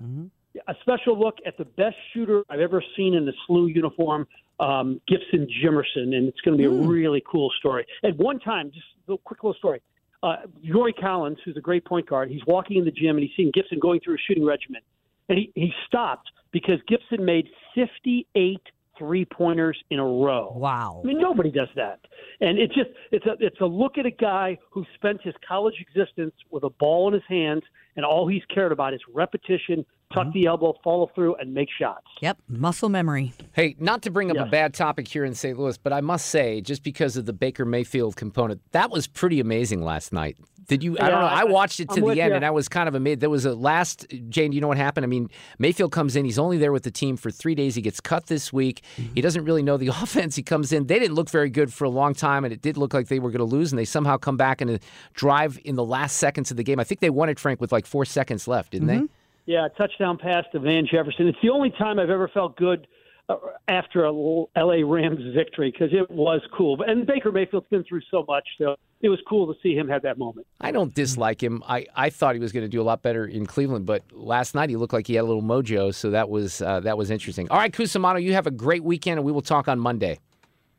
[0.68, 4.28] a special look at the best shooter I've ever seen in the SLU uniform,
[4.60, 7.86] um, Gibson Jimerson, and it's going to be a really cool story.
[8.04, 9.82] At one time, just a quick little story.
[10.22, 13.32] Uh, Yuri Collins, who's a great point guard, he's walking in the gym and he's
[13.38, 14.82] seeing Gibson going through a shooting regimen,
[15.30, 18.60] and he, he stopped because Gibson made 58
[18.98, 20.54] three pointers in a row.
[20.56, 21.02] Wow!
[21.04, 22.02] I mean, nobody does that,
[22.42, 25.76] and it's just it's a it's a look at a guy who spent his college
[25.80, 27.64] existence with a ball in his hands,
[27.96, 30.40] and all he's cared about is repetition, tuck mm-hmm.
[30.40, 32.06] the elbow, follow through, and make shots.
[32.22, 33.34] Yep, muscle memory.
[33.54, 35.58] Hey, not to bring up a bad topic here in St.
[35.58, 39.40] Louis, but I must say, just because of the Baker Mayfield component, that was pretty
[39.40, 40.38] amazing last night.
[40.68, 40.98] Did you?
[41.00, 41.26] I don't know.
[41.26, 42.36] I I- watched it to I'm the end, ya.
[42.36, 43.22] and I was kind of amazed.
[43.22, 44.06] There was a last.
[44.30, 45.04] Jane, do you know what happened?
[45.04, 46.26] I mean, Mayfield comes in.
[46.26, 47.74] He's only there with the team for three days.
[47.74, 48.84] He gets cut this week.
[48.98, 49.16] Mm-hmm.
[49.16, 50.36] He doesn't really know the offense.
[50.36, 50.86] He comes in.
[50.86, 53.18] They didn't look very good for a long time, and it did look like they
[53.18, 53.72] were going to lose.
[53.72, 54.78] And they somehow come back and uh,
[55.14, 56.80] drive in the last seconds of the game.
[56.80, 58.98] I think they won it, Frank, with like four seconds left, didn't they?
[58.98, 59.06] Mm-hmm.
[59.50, 61.28] Yeah, touchdown pass to Van Jefferson.
[61.28, 62.86] It's the only time I've ever felt good
[63.30, 63.38] uh,
[63.68, 64.84] after a L.A.
[64.84, 66.80] Rams victory because it was cool.
[66.84, 70.04] And Baker Mayfield's been through so much, so it was cool to see him have
[70.04, 70.46] that moment.
[70.62, 71.64] I don't dislike him.
[71.68, 74.54] I, I thought he was going to do a lot better in Cleveland, but last
[74.54, 77.10] night he looked like he had a little mojo, so that was uh, that was
[77.10, 77.50] interesting.
[77.50, 80.20] All right, Cusumano, you have a great weekend, and we will talk on Monday.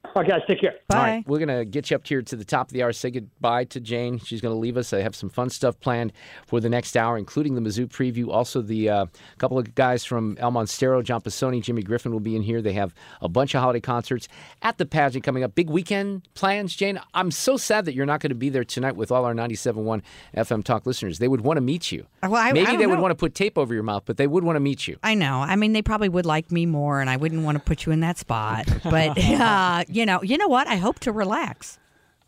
[0.02, 0.74] All right, guys, take care.
[0.88, 0.96] Bye.
[0.96, 2.92] All right, we're going to get you up here to the top of the hour.
[2.92, 4.18] Say goodbye to Jane.
[4.18, 4.92] She's going to leave us.
[4.92, 6.12] I have some fun stuff planned
[6.46, 8.28] for the next hour, including the Mizzou preview.
[8.28, 9.06] Also, the uh,
[9.38, 12.60] couple of guys from El Monstero, John Pisoni, Jimmy Griffin will be in here.
[12.60, 14.26] They have a bunch of holiday concerts
[14.62, 15.54] at the pageant coming up.
[15.54, 16.98] Big weekend plans, Jane.
[17.14, 20.02] I'm so sad that you're not going to be there tonight with all our 97.1
[20.36, 21.20] FM Talk listeners.
[21.20, 22.06] They would want to meet you.
[22.22, 24.16] Well, I- I Maybe don't they would want to put tape over your mouth, but
[24.16, 24.96] they would want to meet you.
[25.04, 25.40] I know.
[25.40, 27.92] I mean, they probably would like me more, and I wouldn't want to put you
[27.92, 28.66] in that spot.
[28.82, 30.66] But uh, you know, you know what?
[30.66, 31.78] I hope to relax.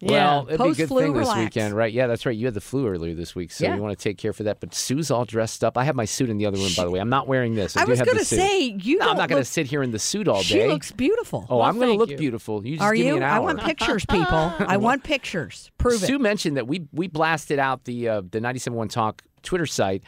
[0.04, 1.38] Well, it'd be a good Post-flu thing this relax.
[1.38, 1.92] weekend, right?
[1.92, 2.36] Yeah, that's right.
[2.36, 3.76] You had the flu earlier this week, so Yeah.
[3.76, 4.58] you want to take care for that.
[4.58, 5.78] But Sue's all dressed up.
[5.78, 6.98] I have my suit in the other room, by the way.
[6.98, 7.76] I'm not wearing this.
[7.76, 8.36] I, I do was have the gonna suit.
[8.40, 10.42] say, you No, I'm don't going to sit here in the suit all day.
[10.42, 11.46] She looks beautiful.
[11.48, 12.16] Oh, I'm going to look you.
[12.16, 12.66] beautiful.
[12.66, 13.12] You just Are give you?
[13.12, 14.26] me an I want pictures, people.
[14.58, 15.70] I want pictures.
[15.78, 16.08] Prove Sue it.
[16.08, 20.02] Sue mentioned that we we blasted out the uh, the 97.1 Talk Twitter site.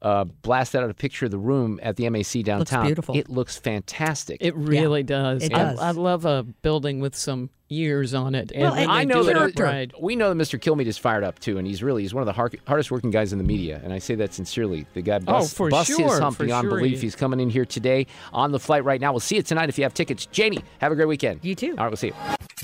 [0.00, 2.86] Uh, blasted out a picture of the room at the MAC downtown.
[2.86, 3.16] beautiful.
[3.16, 4.38] It looks fantastic.
[4.40, 5.42] It really does.
[5.42, 5.78] It I- does.
[5.80, 8.52] I, love a building with some years on it.
[8.54, 9.92] And when I they know do that it right.
[10.00, 10.56] we know that Mr.
[10.58, 13.10] Kilmeade is fired up too, and he's really he's one of the har- hardest working
[13.10, 14.86] guys in the media, and I say that sincerely.
[14.94, 17.00] The guy busts, Oh, for busts sure, his hump for beyond sure belief.
[17.02, 19.10] He's coming in here today on the flight right now.
[19.12, 20.26] We'll see you tonight if you have tickets.
[20.26, 21.40] Janie, have a great weekend.
[21.44, 21.70] You too.
[21.72, 22.14] All right, we'll see you.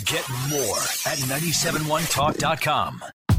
[0.05, 3.03] Get more at 971talk.com.